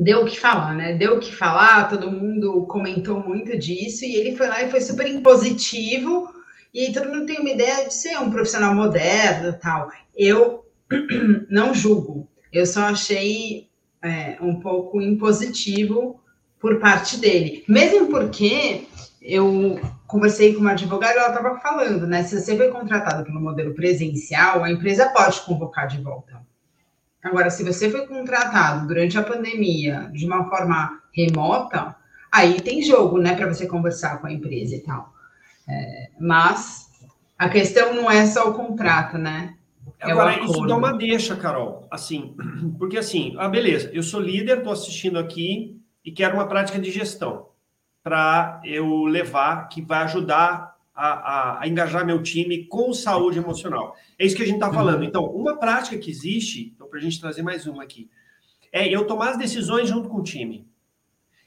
[0.00, 0.94] deu o que falar, né?
[0.94, 4.80] Deu o que falar, todo mundo comentou muito disso, e ele foi lá e foi
[4.80, 6.26] super impositivo,
[6.72, 9.90] e todo mundo tem uma ideia de ser um profissional moderno tal.
[10.16, 10.64] Eu
[11.50, 13.68] não julgo, eu só achei
[14.02, 16.18] é, um pouco impositivo
[16.58, 18.86] por parte dele, mesmo porque
[19.20, 22.22] eu conversei com uma advogada, ela estava falando, né?
[22.22, 26.40] Se você foi contratado pelo modelo presencial, a empresa pode convocar de volta.
[27.22, 31.94] Agora, se você foi contratado durante a pandemia de uma forma remota,
[32.32, 35.12] aí tem jogo, né, para você conversar com a empresa e tal.
[35.68, 36.88] É, mas
[37.38, 39.54] a questão não é só o contrato, né?
[39.98, 41.86] É Agora, isso dá uma deixa, Carol.
[41.90, 42.34] Assim,
[42.78, 46.90] porque assim, ah, beleza, eu sou líder, estou assistindo aqui e quero uma prática de
[46.90, 47.48] gestão
[48.02, 53.94] para eu levar, que vai ajudar a, a, a, engajar meu time com saúde emocional.
[54.18, 55.00] É isso que a gente está falando.
[55.00, 55.04] Uhum.
[55.04, 58.10] Então, uma prática que existe, para a gente trazer mais uma aqui,
[58.72, 60.68] é eu tomar as decisões junto com o time.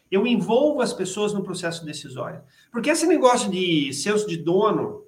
[0.09, 2.41] Eu envolvo as pessoas no processo decisório.
[2.71, 5.03] Porque esse negócio de senso de dono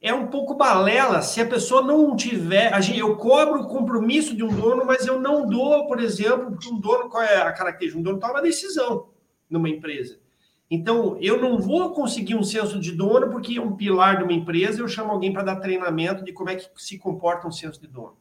[0.00, 2.72] é um pouco balela se a pessoa não tiver.
[2.96, 6.80] Eu cobro o compromisso de um dono, mas eu não dou, por exemplo, porque um
[6.80, 8.00] dono, qual é a característica?
[8.00, 9.10] Um dono toma decisão
[9.48, 10.18] numa empresa.
[10.70, 14.80] Então, eu não vou conseguir um senso de dono porque um pilar de uma empresa
[14.80, 17.86] eu chamo alguém para dar treinamento de como é que se comporta um senso de
[17.86, 18.16] dono.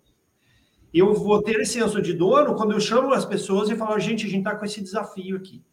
[0.93, 4.25] Eu vou ter esse senso de dono quando eu chamo as pessoas e falo, gente,
[4.25, 5.63] a gente está com esse desafio aqui.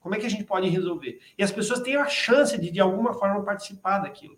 [0.00, 1.20] Como é que a gente pode resolver?
[1.38, 4.36] E as pessoas têm a chance de, de alguma forma, participar daquilo.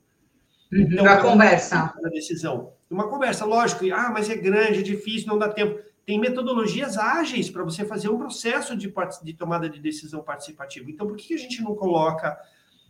[0.72, 1.94] Uhum, então, Na conversa.
[2.00, 2.72] Na decisão.
[2.88, 5.80] Uma conversa, lógico, ah, mas é grande, é difícil, não dá tempo.
[6.04, 8.92] Tem metodologias ágeis para você fazer um processo de,
[9.24, 10.88] de tomada de decisão participativa.
[10.88, 12.38] Então, por que a gente não coloca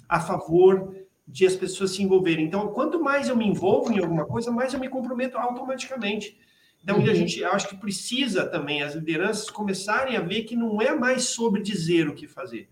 [0.07, 0.94] a favor
[1.26, 2.44] de as pessoas se envolverem?
[2.44, 6.38] Então, quanto mais eu me envolvo em alguma coisa, mais eu me comprometo automaticamente.
[6.87, 7.11] Então, uhum.
[7.11, 10.95] a gente, eu acho que precisa também as lideranças começarem a ver que não é
[10.95, 12.68] mais sobre dizer o que fazer.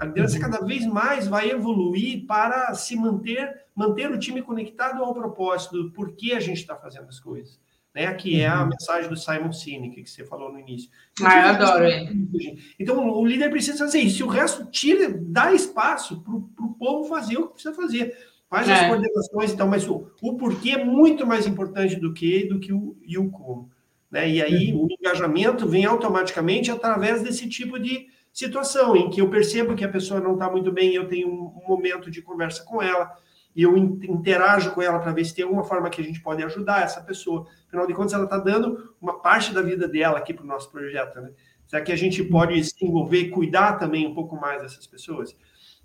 [0.00, 0.42] A liderança uhum.
[0.42, 5.92] cada vez mais vai evoluir para se manter, manter o time conectado ao propósito do
[5.92, 7.56] porquê a gente está fazendo as coisas.
[7.94, 8.12] Né?
[8.14, 8.70] Que é a uhum.
[8.70, 10.90] mensagem do Simon Sinek que você falou no início.
[11.22, 12.58] Ah, eu adoro ele.
[12.80, 14.22] Então, o líder precisa fazer isso.
[14.22, 18.12] E o resto, tira, dá espaço para o povo fazer o que precisa fazer
[18.48, 18.72] Faz é.
[18.72, 22.72] as coordenações, então, mas o, o porquê é muito mais importante do que do que
[22.72, 23.70] o e o como.
[24.10, 24.30] Né?
[24.30, 24.84] E aí uhum.
[24.84, 29.88] o engajamento vem automaticamente através desse tipo de situação, em que eu percebo que a
[29.88, 33.10] pessoa não está muito bem, eu tenho um, um momento de conversa com ela,
[33.56, 36.42] e eu interajo com ela para ver se tem alguma forma que a gente pode
[36.42, 37.46] ajudar essa pessoa.
[37.66, 40.70] Afinal de contas, ela está dando uma parte da vida dela aqui para o nosso
[40.70, 41.18] projeto.
[41.22, 41.30] Né?
[41.66, 42.28] Será que a gente uhum.
[42.28, 45.34] pode se envolver e cuidar também um pouco mais dessas pessoas?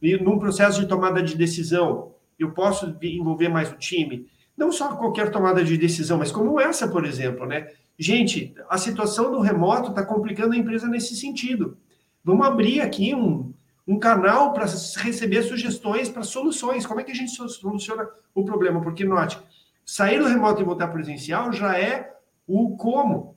[0.01, 4.27] E num processo de tomada de decisão, eu posso envolver mais o time.
[4.57, 7.67] Não só qualquer tomada de decisão, mas como essa, por exemplo, né?
[7.97, 11.77] Gente, a situação do remoto está complicando a empresa nesse sentido.
[12.23, 13.53] Vamos abrir aqui um,
[13.87, 14.65] um canal para
[14.97, 16.85] receber sugestões para soluções.
[16.85, 18.81] Como é que a gente soluciona o problema?
[18.81, 19.39] Porque, note,
[19.85, 22.13] sair do remoto e voltar presencial já é
[22.47, 23.35] o como.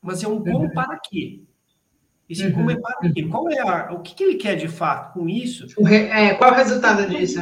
[0.00, 0.70] Mas é um como uhum.
[0.70, 1.42] para quê?
[2.28, 2.52] Esse uhum.
[2.52, 3.22] como é para quê?
[3.24, 5.66] Qual é a, o que, que ele quer de fato com isso?
[5.84, 7.40] Re, é, qual é o resultado disso?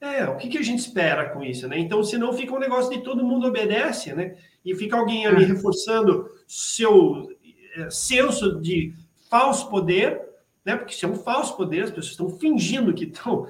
[0.00, 1.78] É, o que, que a gente espera com isso, né?
[1.78, 4.34] Então, senão fica um negócio de todo mundo obedece, né?
[4.64, 5.50] E fica alguém ali uhum.
[5.50, 7.28] reforçando seu
[7.76, 8.94] é, senso de
[9.28, 10.18] falso poder,
[10.64, 10.74] né?
[10.76, 13.46] Porque isso é um falso poder, as pessoas estão fingindo que estão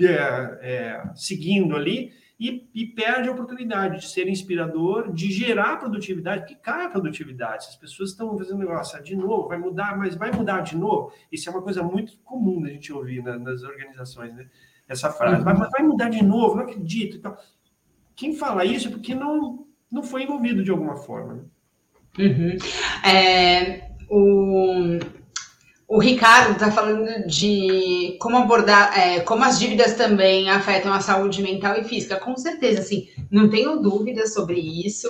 [0.00, 6.40] é, é, seguindo ali e, e, perde a oportunidade de ser inspirador, de gerar produtividade,
[6.40, 7.68] porque cai a produtividade.
[7.68, 11.12] As pessoas estão fazendo negócio, ah, de novo, vai mudar, mas vai mudar de novo.
[11.30, 14.48] Isso é uma coisa muito comum da gente ouvir na, nas organizações, né?
[14.88, 15.38] Essa frase.
[15.38, 15.44] Uhum.
[15.44, 17.16] Mas vai mudar de novo, não acredito.
[17.16, 17.36] Então,
[18.14, 21.34] quem fala isso é porque não, não foi envolvido de alguma forma.
[21.34, 21.42] Né?
[22.18, 22.56] Uhum.
[23.10, 24.98] É, o,
[25.88, 31.42] o Ricardo está falando de como abordar, é, como as dívidas também afetam a saúde
[31.42, 32.16] mental e física.
[32.16, 35.08] Com certeza, assim, não tenho dúvidas sobre isso.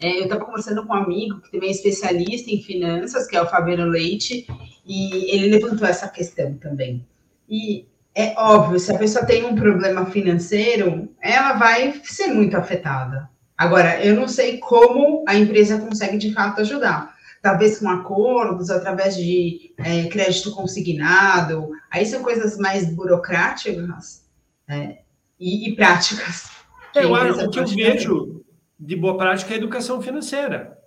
[0.00, 3.42] É, eu estava conversando com um amigo que também é especialista em finanças, que é
[3.42, 4.46] o Fabiano Leite,
[4.84, 7.06] e ele levantou essa questão também.
[7.48, 13.28] E é óbvio, se a pessoa tem um problema financeiro, ela vai ser muito afetada.
[13.58, 17.12] Agora, eu não sei como a empresa consegue de fato ajudar.
[17.42, 21.70] Talvez com acordos, através de é, crédito consignado.
[21.90, 24.24] Aí são coisas mais burocráticas
[24.68, 24.98] é,
[25.38, 26.50] e, e, práticas.
[26.94, 28.44] É, eu acho, o que eu vejo
[28.78, 30.78] de boa prática é educação financeira.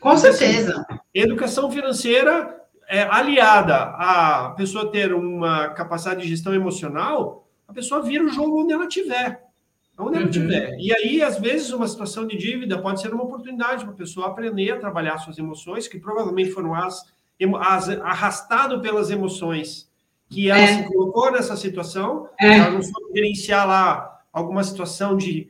[0.00, 0.86] Com assim, certeza.
[0.88, 2.57] Assim, educação financeira
[2.88, 8.62] é, aliada a pessoa ter uma capacidade de gestão emocional, a pessoa vira o jogo
[8.62, 9.44] onde ela estiver.
[9.98, 10.70] Onde ela estiver.
[10.70, 10.80] Uhum.
[10.80, 14.28] E aí, às vezes, uma situação de dívida pode ser uma oportunidade para a pessoa
[14.28, 17.04] aprender a trabalhar suas emoções, que provavelmente foram as,
[17.60, 19.88] as arrastado pelas emoções
[20.30, 20.78] que ela é.
[20.78, 22.58] se colocou nessa situação, é.
[22.58, 25.48] ela não soube gerenciar lá alguma situação de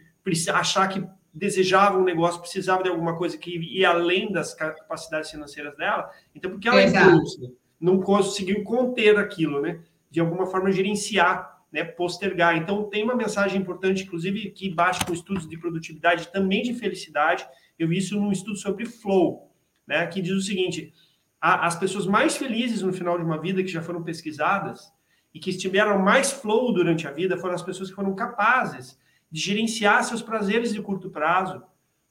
[0.53, 1.05] achar que
[1.39, 6.51] desejava um negócio, precisava de alguma coisa que ia além das capacidades financeiras dela, então
[6.51, 9.81] porque ela impulsa, não conseguiu conter aquilo, né?
[10.11, 11.85] De alguma forma gerenciar, né?
[11.85, 12.57] Postergar.
[12.57, 17.47] Então tem uma mensagem importante, inclusive, que bate com estudos de produtividade, também de felicidade.
[17.79, 19.53] Eu vi isso num estudo sobre flow,
[19.87, 20.07] né?
[20.09, 20.93] Que diz o seguinte:
[21.41, 24.93] a, as pessoas mais felizes no final de uma vida que já foram pesquisadas
[25.33, 28.99] e que tiveram mais flow durante a vida foram as pessoas que foram capazes
[29.31, 31.63] de gerenciar seus prazeres de curto prazo,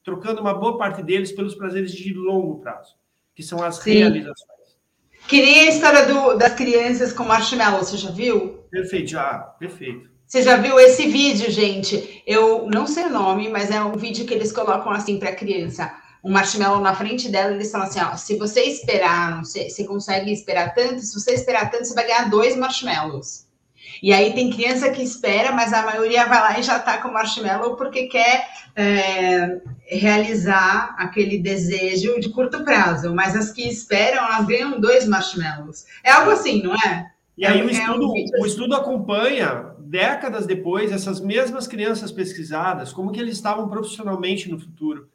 [0.03, 2.95] trocando uma boa parte deles pelos prazeres de longo prazo,
[3.35, 3.95] que são as Sim.
[3.95, 4.57] realizações.
[5.27, 8.59] Queria a história do, das crianças com marshmallow, você já viu?
[8.71, 10.09] Perfeito, já, perfeito.
[10.25, 12.21] Você já viu esse vídeo, gente?
[12.25, 15.35] Eu não sei o nome, mas é um vídeo que eles colocam assim para a
[15.35, 15.93] criança,
[16.23, 20.31] um marshmallow na frente dela, eles falam assim: ó, se você esperar, você, você consegue
[20.31, 23.46] esperar tanto, se você esperar tanto, você vai ganhar dois marshmallows.
[24.01, 27.11] E aí tem criança que espera, mas a maioria vai lá e já tá com
[27.11, 33.13] marshmallow porque quer é, realizar aquele desejo de curto prazo.
[33.13, 35.85] Mas as que esperam, elas ganham dois marshmallows.
[36.03, 37.11] É algo assim, não é?
[37.37, 38.45] E aí é, o, estudo, é um o assim.
[38.47, 45.07] estudo acompanha, décadas depois, essas mesmas crianças pesquisadas, como que eles estavam profissionalmente no futuro.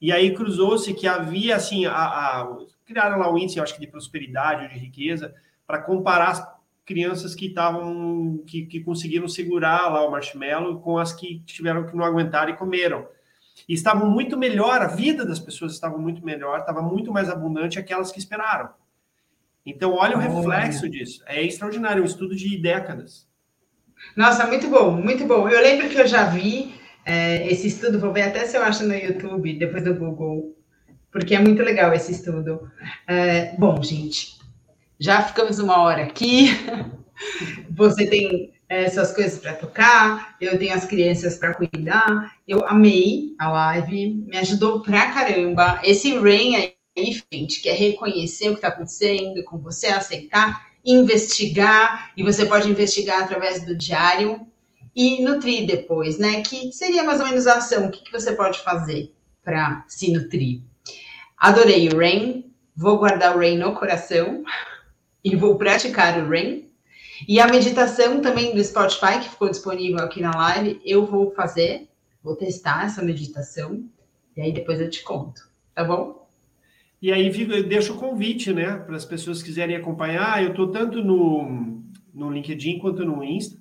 [0.00, 2.48] E aí cruzou-se que havia, assim, a, a,
[2.86, 5.34] criaram lá o índice, acho que de prosperidade ou de riqueza,
[5.66, 6.59] para comparar
[6.90, 11.96] crianças que estavam que, que conseguiram segurar lá o marshmallow com as que tiveram que
[11.96, 13.06] não aguentar e comeram.
[13.68, 17.78] E estavam muito melhor, a vida das pessoas estava muito melhor, estava muito mais abundante
[17.78, 18.70] aquelas que esperaram.
[19.64, 21.22] Então, olha o reflexo disso.
[21.26, 23.28] É extraordinário, é um estudo de décadas.
[24.16, 25.48] Nossa, muito bom, muito bom.
[25.48, 26.74] Eu lembro que eu já vi
[27.06, 30.56] é, esse estudo, vou ver até se eu acho no YouTube, depois do Google,
[31.12, 32.68] porque é muito legal esse estudo.
[33.06, 34.39] É, bom, gente,
[35.00, 36.48] já ficamos uma hora aqui.
[37.70, 42.36] Você tem é, suas coisas para tocar, eu tenho as crianças para cuidar.
[42.46, 45.80] Eu amei a live, me ajudou pra caramba.
[45.82, 52.12] Esse rain aí, gente, que é reconhecer o que está acontecendo com você, aceitar, investigar,
[52.16, 54.46] e você pode investigar através do diário
[54.94, 56.42] e nutrir depois, né?
[56.42, 57.86] Que seria mais ou menos a ação.
[57.86, 60.60] O que, que você pode fazer para se nutrir?
[61.38, 64.44] Adorei o rain, vou guardar o rain no coração
[65.24, 66.68] e vou praticar o RAIN.
[67.28, 71.88] E a meditação também do Spotify, que ficou disponível aqui na live, eu vou fazer,
[72.22, 73.84] vou testar essa meditação,
[74.36, 75.42] e aí depois eu te conto,
[75.74, 76.26] tá bom?
[77.02, 77.30] E aí
[77.62, 80.42] deixo o convite, né, para as pessoas que quiserem acompanhar.
[80.42, 83.58] Eu estou tanto no, no LinkedIn quanto no Insta.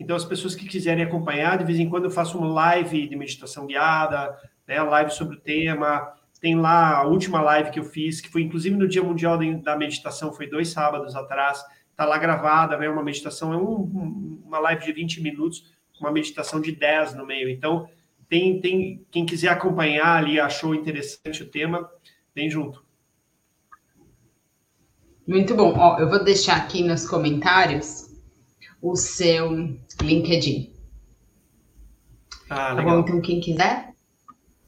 [0.00, 3.16] Então, as pessoas que quiserem acompanhar, de vez em quando eu faço uma live de
[3.16, 4.34] meditação guiada,
[4.66, 6.14] né, live sobre o tema.
[6.40, 9.76] Tem lá a última live que eu fiz, que foi inclusive no Dia Mundial da
[9.76, 11.64] Meditação, foi dois sábados atrás.
[11.90, 12.88] Está lá gravada, né?
[12.88, 17.48] uma meditação, é um, uma live de 20 minutos, uma meditação de 10 no meio.
[17.48, 17.88] Então,
[18.28, 21.90] tem, tem quem quiser acompanhar ali, achou interessante o tema,
[22.34, 22.84] vem junto.
[25.26, 25.74] Muito bom.
[25.76, 28.08] Ó, eu vou deixar aqui nos comentários
[28.80, 29.50] o seu
[30.00, 30.72] LinkedIn.
[32.48, 33.00] Ah, tá bom?
[33.00, 33.87] Então, quem quiser,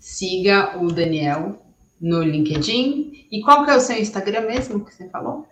[0.01, 1.63] siga o Daniel
[2.01, 3.29] no LinkedIn.
[3.31, 5.47] E qual que é o seu Instagram mesmo que você falou?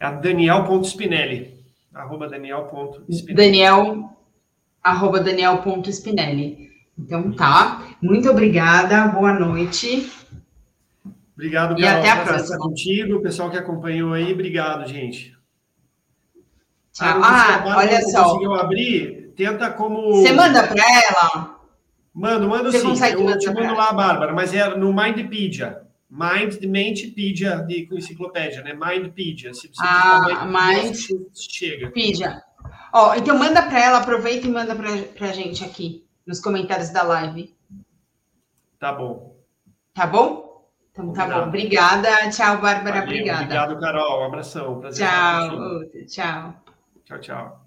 [0.00, 1.62] É daniel.spinelli.
[1.94, 3.34] Arroba daniel.spinelli.
[3.34, 4.10] Daniel,
[4.82, 6.70] arroba daniel.spinelli.
[6.98, 7.86] Então tá.
[8.02, 9.06] Muito obrigada.
[9.08, 10.10] Boa noite.
[11.34, 11.80] Obrigado, Carol.
[11.80, 12.58] E até a próxima.
[12.58, 14.32] contigo, o pessoal que acompanhou aí.
[14.32, 15.36] Obrigado, gente.
[16.92, 17.20] Tchau.
[17.22, 18.24] Ah, ah olha só.
[18.24, 20.12] conseguiu abrir, tenta como...
[20.12, 21.61] Você manda para ela?
[22.14, 22.88] Mando, mando Você sim.
[22.88, 25.82] Consegue eu te mando lá, Bárbara, mas é no Mindpedia.
[26.10, 28.74] Mind de Mentepedia de enciclopédia, né?
[28.74, 29.54] Mindpedia.
[29.54, 30.94] Se você ah, Mind
[31.34, 31.90] chega.
[31.90, 32.42] Pedia.
[32.92, 37.02] Ó, então manda para ela, aproveita e manda para a gente aqui nos comentários da
[37.02, 37.56] live.
[38.78, 39.34] Tá bom.
[39.94, 40.68] Tá bom?
[40.90, 41.48] Então tá bom.
[41.48, 42.30] Obrigada.
[42.30, 43.00] Tchau, Bárbara.
[43.00, 43.42] Valeu, obrigada.
[43.44, 44.20] Obrigado, Carol.
[44.20, 44.80] Um abração.
[44.80, 45.80] Prazer tchau.
[46.06, 46.54] Tchau.
[47.04, 47.61] Tchau, tchau.